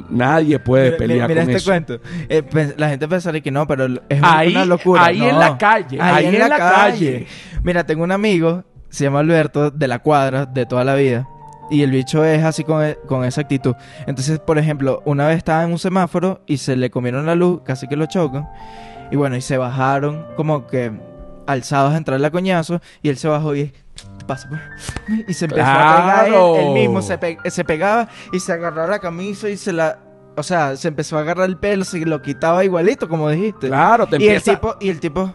Nadie 0.10 0.60
puede 0.60 0.86
Mira, 0.86 0.98
pelear 0.98 1.30
mira 1.30 1.42
con 1.42 1.50
este 1.50 1.58
eso. 1.58 1.70
cuento. 1.72 2.00
Eh, 2.30 2.44
pe- 2.44 2.74
la 2.78 2.90
gente 2.90 3.08
pensaría 3.08 3.42
que 3.42 3.52
no, 3.52 3.68
pero 3.68 3.86
es 4.10 4.20
Ahí- 4.24 4.52
una 4.52 4.66
locura. 4.66 5.06
ahí 5.06 5.22
en 5.22 5.38
la 5.40 5.58
calle, 5.58 6.00
ahí 6.02 6.26
en 6.28 6.40
la 6.40 6.58
calle. 6.58 7.28
Mira, 7.64 7.84
tengo 7.86 8.04
un 8.04 8.12
amigo, 8.12 8.64
se 8.90 9.04
llama 9.06 9.20
Alberto, 9.20 9.70
de 9.72 9.88
la 9.88 10.00
cuadra, 10.00 10.46
de 10.46 10.66
toda 10.66 10.84
la 10.84 10.96
vida. 10.96 11.28
Y 11.72 11.84
el 11.84 11.92
bicho 11.92 12.26
es 12.26 12.44
así 12.44 12.64
con, 12.64 12.84
e- 12.84 12.98
con 13.06 13.24
esa 13.24 13.42
actitud. 13.42 13.76
Entonces, 14.08 14.40
por 14.40 14.58
ejemplo, 14.58 15.04
una 15.06 15.28
vez 15.28 15.38
estaba 15.38 15.64
en 15.64 15.72
un 15.72 15.78
semáforo 15.78 16.42
y 16.48 16.58
se 16.58 16.76
le 16.76 16.90
comieron 16.90 17.28
la 17.28 17.36
luz, 17.36 17.62
casi 17.64 17.88
que 17.88 17.96
lo 17.96 18.08
chocan. 18.08 18.48
Y 19.12 19.16
bueno, 19.16 19.36
y 19.36 19.42
se 19.42 19.58
bajaron 19.58 20.26
como 20.36 20.66
que 20.66 20.92
alzados 21.46 21.94
a 21.94 21.98
entrarle 21.98 22.26
a 22.26 22.32
coñazo. 22.32 22.82
Y 23.04 23.10
él 23.10 23.18
se 23.18 23.28
bajó 23.28 23.56
y 23.56 23.72
Y 25.28 25.34
se 25.34 25.46
empezó 25.46 25.66
a 25.68 25.98
pegar 25.98 26.28
él, 26.28 26.34
él 26.68 26.74
mismo. 26.74 27.02
Se, 27.02 27.18
pe- 27.18 27.38
se 27.46 27.64
pegaba 27.64 28.08
y 28.32 28.40
se 28.40 28.54
agarraba 28.54 28.88
la 28.88 29.00
camisa 29.00 29.50
y 29.50 29.58
se 29.58 29.74
la... 29.74 30.00
O 30.38 30.44
sea, 30.44 30.76
se 30.78 30.88
empezó 30.88 31.18
a 31.18 31.22
agarrar 31.22 31.50
el 31.50 31.58
pelo, 31.58 31.84
se 31.84 32.00
lo 32.06 32.22
quitaba 32.22 32.64
igualito, 32.64 33.10
como 33.10 33.30
dijiste. 33.30 33.68
Claro, 33.68 34.08
te 34.08 34.16
y 34.18 34.28
el 34.28 34.36
empieza. 34.36 34.52
tipo, 34.56 34.76
y 34.80 34.90
el 34.90 35.00
tipo 35.00 35.34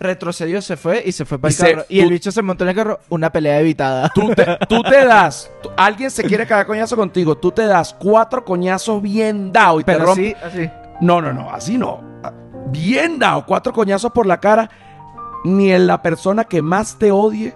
retrocedió, 0.00 0.62
se 0.62 0.76
fue 0.76 1.02
y 1.04 1.12
se 1.12 1.24
fue 1.24 1.38
para 1.38 1.50
Y 1.50 1.54
el 1.54 1.56
se- 1.58 1.70
carro. 1.72 1.86
Y 1.88 2.00
el 2.00 2.10
bicho 2.10 2.30
se 2.32 2.40
montó 2.40 2.64
en 2.64 2.70
el 2.70 2.76
carro, 2.76 3.00
una 3.10 3.30
pelea 3.30 3.60
evitada. 3.60 4.08
Tú 4.14 4.30
te, 4.34 4.46
tú 4.68 4.82
te 4.82 5.04
das, 5.04 5.50
tú- 5.62 5.70
alguien 5.76 6.10
se 6.10 6.22
quiere 6.24 6.46
cagar 6.46 6.66
coñazo 6.66 6.96
contigo, 6.96 7.36
tú 7.36 7.50
te 7.50 7.66
das 7.66 7.94
cuatro 7.98 8.44
coñazos 8.44 9.02
bien 9.02 9.52
dados 9.52 9.82
y 9.82 9.84
te 9.84 9.98
rompes. 9.98 10.36
así, 10.42 10.60
así. 10.62 10.70
No, 11.00 11.20
no, 11.20 11.32
no, 11.32 11.50
así 11.52 11.76
no. 11.76 12.00
Bien 12.70 13.18
dado, 13.18 13.44
cuatro 13.44 13.72
coñazos 13.72 14.12
por 14.12 14.24
la 14.26 14.38
cara, 14.40 14.70
ni 15.44 15.72
en 15.72 15.86
la 15.86 16.00
persona 16.00 16.44
que 16.44 16.62
más 16.62 16.98
te 16.98 17.10
odie 17.10 17.54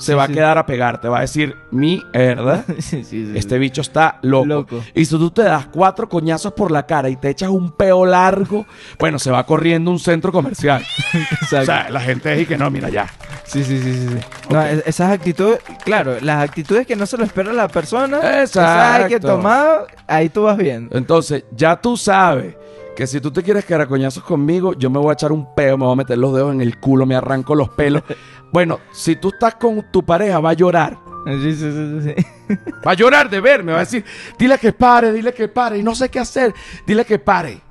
se 0.00 0.12
Sí, 0.12 0.14
va 0.14 0.26
sí. 0.26 0.32
a 0.32 0.34
quedar 0.34 0.58
a 0.58 0.66
pegar. 0.66 1.00
Te 1.00 1.08
va 1.08 1.18
a 1.18 1.20
decir, 1.22 1.56
mierda, 1.70 2.64
Sí, 2.80 3.32
este 3.34 3.58
bicho 3.58 3.80
está 3.82 4.18
loco. 4.22 4.46
Loco. 4.46 4.82
Y 4.94 5.04
si 5.04 5.16
tú 5.16 5.30
te 5.30 5.42
das 5.42 5.66
cuatro 5.66 6.08
coñazos 6.08 6.52
por 6.54 6.70
la 6.70 6.86
cara 6.86 7.08
y 7.08 7.16
te 7.16 7.28
echas 7.30 7.50
un 7.50 7.70
peo 7.72 8.04
largo, 8.06 8.66
bueno, 8.98 9.18
se 9.18 9.30
va 9.30 9.44
corriendo 9.44 9.90
un 9.90 9.98
centro 9.98 10.32
comercial. 10.32 10.82
Exacto. 11.14 11.56
O 11.60 11.64
sea, 11.64 11.90
la 11.90 12.00
gente 12.00 12.34
dice 12.34 12.46
que 12.46 12.56
no, 12.58 12.70
mira 12.70 12.88
ya. 12.88 13.06
sí, 13.44 13.62
sí, 13.64 13.80
sí, 13.82 14.08
sí. 14.08 14.16
No, 14.48 14.62
es- 14.62 14.82
esas 14.86 15.10
actitudes, 15.12 15.60
claro, 15.84 16.16
las 16.20 16.42
actitudes 16.42 16.86
que 16.86 16.96
no 16.96 17.04
se 17.06 17.16
lo 17.18 17.24
espera 17.24 17.52
la 17.52 17.68
persona. 17.68 18.40
esas 18.42 18.66
hay 18.66 19.08
que 19.08 19.16
Exacto. 19.16 19.36
tomar, 19.36 19.86
ahí 20.06 20.28
tú 20.28 20.44
vas 20.44 20.56
viendo. 20.56 20.96
Entonces, 20.96 21.44
ya 21.54 21.76
tú 21.80 21.96
sabes 21.96 22.54
que 23.00 23.06
si 23.06 23.18
tú 23.18 23.30
te 23.30 23.42
quieres 23.42 23.64
quedar 23.64 23.80
a 23.80 23.86
coñazos 23.86 24.22
conmigo, 24.22 24.74
yo 24.74 24.90
me 24.90 24.98
voy 24.98 25.08
a 25.08 25.14
echar 25.14 25.32
un 25.32 25.54
peo, 25.54 25.78
me 25.78 25.86
voy 25.86 25.94
a 25.94 25.96
meter 25.96 26.18
los 26.18 26.34
dedos 26.34 26.52
en 26.52 26.60
el 26.60 26.78
culo, 26.78 27.06
me 27.06 27.14
arranco 27.14 27.54
los 27.54 27.70
pelos. 27.70 28.02
bueno, 28.52 28.78
si 28.92 29.16
tú 29.16 29.30
estás 29.30 29.54
con 29.54 29.90
tu 29.90 30.04
pareja, 30.04 30.38
va 30.38 30.50
a 30.50 30.52
llorar. 30.52 30.98
Sí, 31.24 31.54
sí, 31.54 31.72
sí, 31.72 32.14
sí. 32.14 32.54
Va 32.86 32.90
a 32.90 32.94
llorar 32.94 33.30
de 33.30 33.40
verme, 33.40 33.72
va 33.72 33.78
a 33.78 33.84
decir, 33.84 34.04
dile 34.38 34.58
que 34.58 34.74
pare, 34.74 35.12
dile 35.12 35.32
que 35.32 35.48
pare, 35.48 35.78
y 35.78 35.82
no 35.82 35.94
sé 35.94 36.10
qué 36.10 36.18
hacer, 36.18 36.52
dile 36.86 37.06
que 37.06 37.18
pare. 37.18 37.62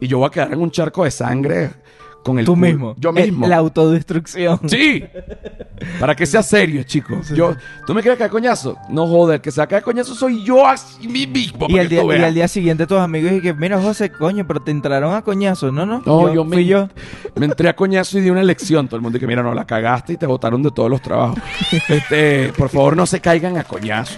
Y 0.00 0.06
yo 0.06 0.18
voy 0.18 0.28
a 0.28 0.30
quedar 0.30 0.52
en 0.54 0.60
un 0.60 0.70
charco 0.70 1.04
de 1.04 1.10
sangre 1.10 1.70
con 2.24 2.38
el 2.38 2.44
Tú 2.44 2.56
mismo. 2.56 2.94
Yo 2.98 3.10
Eh, 3.10 3.24
mismo. 3.24 3.46
La 3.46 3.56
autodestrucción. 3.56 4.60
Sí. 4.68 5.04
Para 6.00 6.14
que 6.14 6.26
sea 6.26 6.42
serio, 6.42 6.82
chicos. 6.82 7.28
Yo, 7.30 7.54
¿Tú 7.86 7.94
me 7.94 8.02
quieres 8.02 8.18
caer 8.18 8.30
coñazo? 8.30 8.76
No 8.90 9.06
joder, 9.06 9.40
que 9.40 9.50
se 9.50 9.60
va 9.60 9.64
a 9.64 9.66
caer 9.68 9.82
coñazo 9.82 10.14
soy 10.14 10.44
yo 10.44 10.66
así 10.66 11.06
mismo. 11.08 11.66
Y 11.68 11.78
al, 11.78 11.88
que 11.88 12.00
día, 12.02 12.18
y 12.18 12.22
al 12.22 12.34
día 12.34 12.48
siguiente 12.48 12.86
tus 12.86 12.98
amigos 12.98 13.32
y 13.32 13.40
que, 13.40 13.54
mira 13.54 13.80
José, 13.80 14.10
coño, 14.10 14.46
pero 14.46 14.60
te 14.60 14.70
entraron 14.72 15.14
a 15.14 15.22
coñazo. 15.22 15.70
No, 15.72 15.86
no. 15.86 16.02
No, 16.04 16.34
yo, 16.34 16.44
fui 16.44 16.56
me, 16.56 16.64
yo. 16.64 16.88
me 17.36 17.46
entré 17.46 17.68
a 17.68 17.76
coñazo 17.76 18.18
y 18.18 18.22
di 18.22 18.30
una 18.30 18.42
lección. 18.42 18.86
Todo 18.88 18.96
el 18.96 19.02
mundo 19.02 19.16
dice, 19.16 19.26
mira, 19.26 19.42
no, 19.42 19.54
la 19.54 19.64
cagaste 19.64 20.14
y 20.14 20.16
te 20.16 20.26
botaron 20.26 20.62
de 20.62 20.70
todos 20.70 20.90
los 20.90 21.00
trabajos. 21.00 21.38
este, 21.88 22.52
por 22.56 22.68
favor, 22.68 22.96
no 22.96 23.06
se 23.06 23.20
caigan 23.20 23.56
a 23.56 23.64
coñazo. 23.64 24.16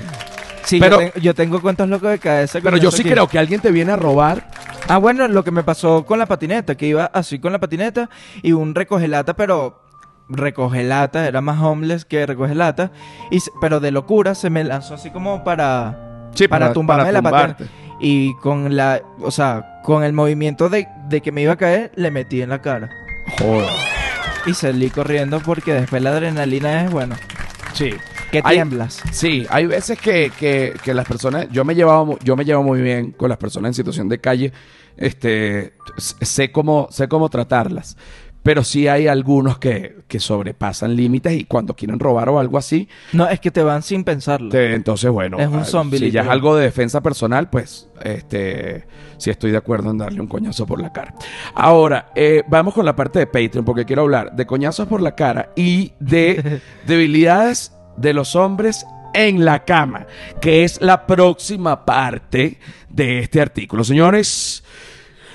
Sí, 0.65 0.79
Pero- 0.79 1.01
yo, 1.01 1.11
ten- 1.11 1.23
yo 1.23 1.35
tengo 1.35 1.61
cuentos 1.61 1.89
locos 1.89 2.11
de 2.11 2.19
cabeza. 2.19 2.61
Pero 2.63 2.77
yo 2.77 2.91
sí 2.91 3.03
aquí. 3.03 3.11
creo 3.11 3.29
que 3.29 3.39
alguien 3.39 3.61
te 3.61 3.71
viene 3.71 3.93
a 3.93 3.97
robar. 3.97 4.50
Ah, 4.93 4.99
bueno, 4.99 5.29
lo 5.29 5.45
que 5.45 5.51
me 5.53 5.63
pasó 5.63 6.05
con 6.05 6.19
la 6.19 6.27
patineta, 6.27 6.75
que 6.77 6.87
iba 6.87 7.05
así 7.07 7.39
con 7.39 7.53
la 7.53 7.61
patineta 7.61 8.11
y 8.43 8.53
un 8.53 8.75
recogelata, 8.75 9.35
pero 9.37 9.83
recogelata, 10.29 11.27
era 11.27 11.41
más 11.41 11.61
homeless 11.63 12.05
que 12.05 12.27
recogelata, 12.27 12.91
y 13.31 13.39
pero 13.61 13.79
de 13.81 13.91
locura 13.93 14.35
se 14.35 14.51
me 14.51 14.65
lanzó 14.65 14.95
así 14.95 15.11
como 15.11 15.45
para 15.45 16.31
Sí, 16.35 16.49
para, 16.49 16.73
tumbarme 16.73 17.13
la 17.13 17.21
tumbarte. 17.23 17.65
patineta. 17.65 17.75
Y 18.01 18.35
con 18.37 18.77
la, 18.77 19.01
o 19.21 19.31
sea, 19.31 19.81
con 19.85 20.03
el 20.05 20.13
movimiento 20.13 20.69
de, 20.69 20.89
de 21.09 21.21
que 21.21 21.33
me 21.33 21.43
iba 21.43 21.53
a 21.53 21.57
caer, 21.57 21.93
le 21.97 22.11
metí 22.11 22.41
en 22.43 22.49
la 22.51 22.61
cara. 22.63 22.89
Joder. 23.39 23.69
Y 24.47 24.55
salí 24.55 24.89
corriendo 24.91 25.41
porque 25.41 25.75
después 25.75 26.01
la 26.03 26.11
adrenalina 26.11 26.85
es, 26.85 26.91
bueno, 26.91 27.15
Sí. 27.75 27.91
que 28.33 28.41
Hay- 28.43 28.57
tiemblas. 28.57 29.03
Sí, 29.13 29.47
hay 29.51 29.67
veces 29.67 30.01
que, 30.01 30.33
que- 30.39 30.73
que 30.83 30.95
las 30.95 31.07
personas, 31.07 31.47
yo 31.51 31.65
me 31.65 31.75
llevaba, 31.75 32.15
yo 32.25 32.37
me 32.37 32.45
llevo 32.45 32.63
muy 32.63 32.81
bien 32.81 33.13
con 33.13 33.29
las 33.29 33.39
personas 33.39 33.71
en 33.71 33.75
situación 33.75 34.09
de 34.09 34.19
calle, 34.19 34.53
este, 34.97 35.73
sé 35.99 36.53
cómo, 36.53 36.89
sé 36.91 37.09
cómo 37.09 37.29
tratarlas, 37.29 37.97
pero 38.43 38.65
sí 38.65 38.89
hay 38.89 39.07
algunos 39.07 39.59
que, 39.59 39.97
que 40.09 40.19
sobrepasan 40.19 40.97
límites 40.97 41.33
y 41.35 41.45
cuando 41.45 41.75
quieren 41.77 41.99
robar 42.01 42.29
o 42.31 42.39
algo 42.39 42.57
así, 42.57 42.89
No, 43.13 43.29
es 43.29 43.39
que 43.39 43.51
te 43.51 43.63
van 43.63 43.83
sin 43.83 44.03
pensarlo. 44.03 44.49
te- 44.49 44.75
entonces 44.75 45.11
bueno, 45.11 45.39
Es 45.39 45.49
un 45.49 45.65
zombie, 45.67 45.99
si 45.99 46.11
ya 46.11 46.23
es 46.23 46.29
algo 46.29 46.57
de 46.57 46.65
defensa 46.65 47.03
personal, 47.03 47.51
pues, 47.51 47.89
este, 48.03 48.87
sí 49.19 49.29
estoy 49.29 49.51
de 49.51 49.59
acuerdo 49.59 49.91
en 49.91 49.99
darle 49.99 50.23
un 50.23 50.27
coñazo 50.27 50.65
por 50.67 50.81
la 50.81 50.91
cara. 50.91 51.15
Ahora, 51.55 52.11
eh, 52.15 52.43
vamos 52.49 52.73
con 52.73 52.87
la 52.87 52.97
parte 52.97 53.19
de 53.19 53.27
Patreon 53.27 53.65
porque 53.65 53.85
quiero 53.85 54.03
hablar 54.03 54.35
de 54.35 54.47
coñazos 54.47 54.89
por 54.89 55.03
la 55.03 55.15
cara 55.15 55.51
y 55.55 55.93
de 56.01 56.61
debilidades 56.87 57.73
de 57.99 58.15
los 58.15 58.35
hombres 58.37 58.87
en 59.15 59.45
la 59.45 59.65
cama, 59.65 60.07
que 60.41 60.65
es 60.65 60.81
la 60.81 61.07
próxima 61.07 61.85
parte 61.85 62.59
de 62.89 63.21
este 63.21 63.41
artículo. 63.41 63.85
Señores, 63.85 64.63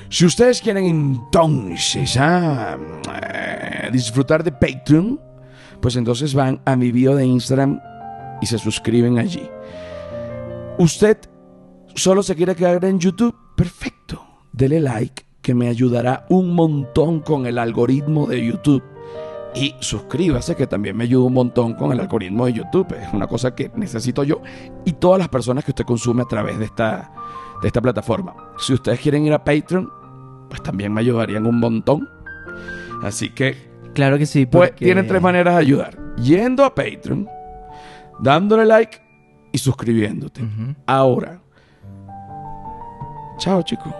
si 0.09 0.25
ustedes 0.25 0.61
quieren 0.61 0.85
entonces 0.85 2.15
ah, 2.17 2.77
eh, 3.21 3.89
disfrutar 3.91 4.43
de 4.43 4.51
Patreon, 4.51 5.19
pues 5.81 5.95
entonces 5.95 6.33
van 6.33 6.61
a 6.65 6.75
mi 6.75 6.91
bio 6.91 7.15
de 7.15 7.25
Instagram 7.25 7.79
y 8.41 8.45
se 8.45 8.57
suscriben 8.57 9.17
allí. 9.17 9.49
Usted 10.77 11.17
solo 11.95 12.23
se 12.23 12.35
quiere 12.35 12.55
quedar 12.55 12.83
en 12.85 12.99
YouTube, 12.99 13.35
perfecto. 13.55 14.25
Dele 14.51 14.79
like 14.79 15.25
que 15.41 15.53
me 15.53 15.67
ayudará 15.67 16.25
un 16.29 16.53
montón 16.53 17.19
con 17.19 17.45
el 17.45 17.57
algoritmo 17.57 18.27
de 18.27 18.45
YouTube. 18.45 18.83
Y 19.55 19.73
suscríbase, 19.79 20.55
que 20.55 20.67
también 20.67 20.97
me 20.97 21.05
ayuda 21.05 21.25
un 21.27 21.33
montón 21.33 21.73
con 21.75 21.91
el 21.93 21.99
algoritmo 22.01 22.45
de 22.45 22.53
YouTube. 22.53 22.93
Es 23.01 23.13
una 23.13 23.25
cosa 23.27 23.55
que 23.55 23.71
necesito 23.75 24.23
yo 24.23 24.41
y 24.83 24.91
todas 24.93 25.17
las 25.19 25.29
personas 25.29 25.63
que 25.63 25.71
usted 25.71 25.85
consume 25.85 26.23
a 26.23 26.25
través 26.25 26.59
de 26.59 26.65
esta, 26.65 27.11
de 27.61 27.67
esta 27.67 27.81
plataforma. 27.81 28.33
Si 28.59 28.73
ustedes 28.73 28.99
quieren 28.99 29.25
ir 29.25 29.33
a 29.33 29.43
Patreon, 29.43 29.89
pues 30.49 30.61
también 30.61 30.93
me 30.93 30.99
ayudarían 31.01 31.45
un 31.45 31.59
montón. 31.59 32.07
Así 33.01 33.29
que 33.29 33.55
Claro 33.93 34.17
que 34.17 34.25
sí. 34.25 34.45
pues 34.45 34.71
porque- 34.71 34.83
tienen 34.85 35.07
tres 35.07 35.21
maneras 35.21 35.55
de 35.55 35.61
ayudar. 35.61 35.97
Yendo 36.17 36.65
a 36.65 36.75
Patreon, 36.75 37.27
dándole 38.19 38.65
like 38.65 39.01
y 39.53 39.57
suscribiéndote. 39.57 40.41
Ahora. 40.85 41.39
Chao, 43.37 43.61
chicos. 43.63 43.93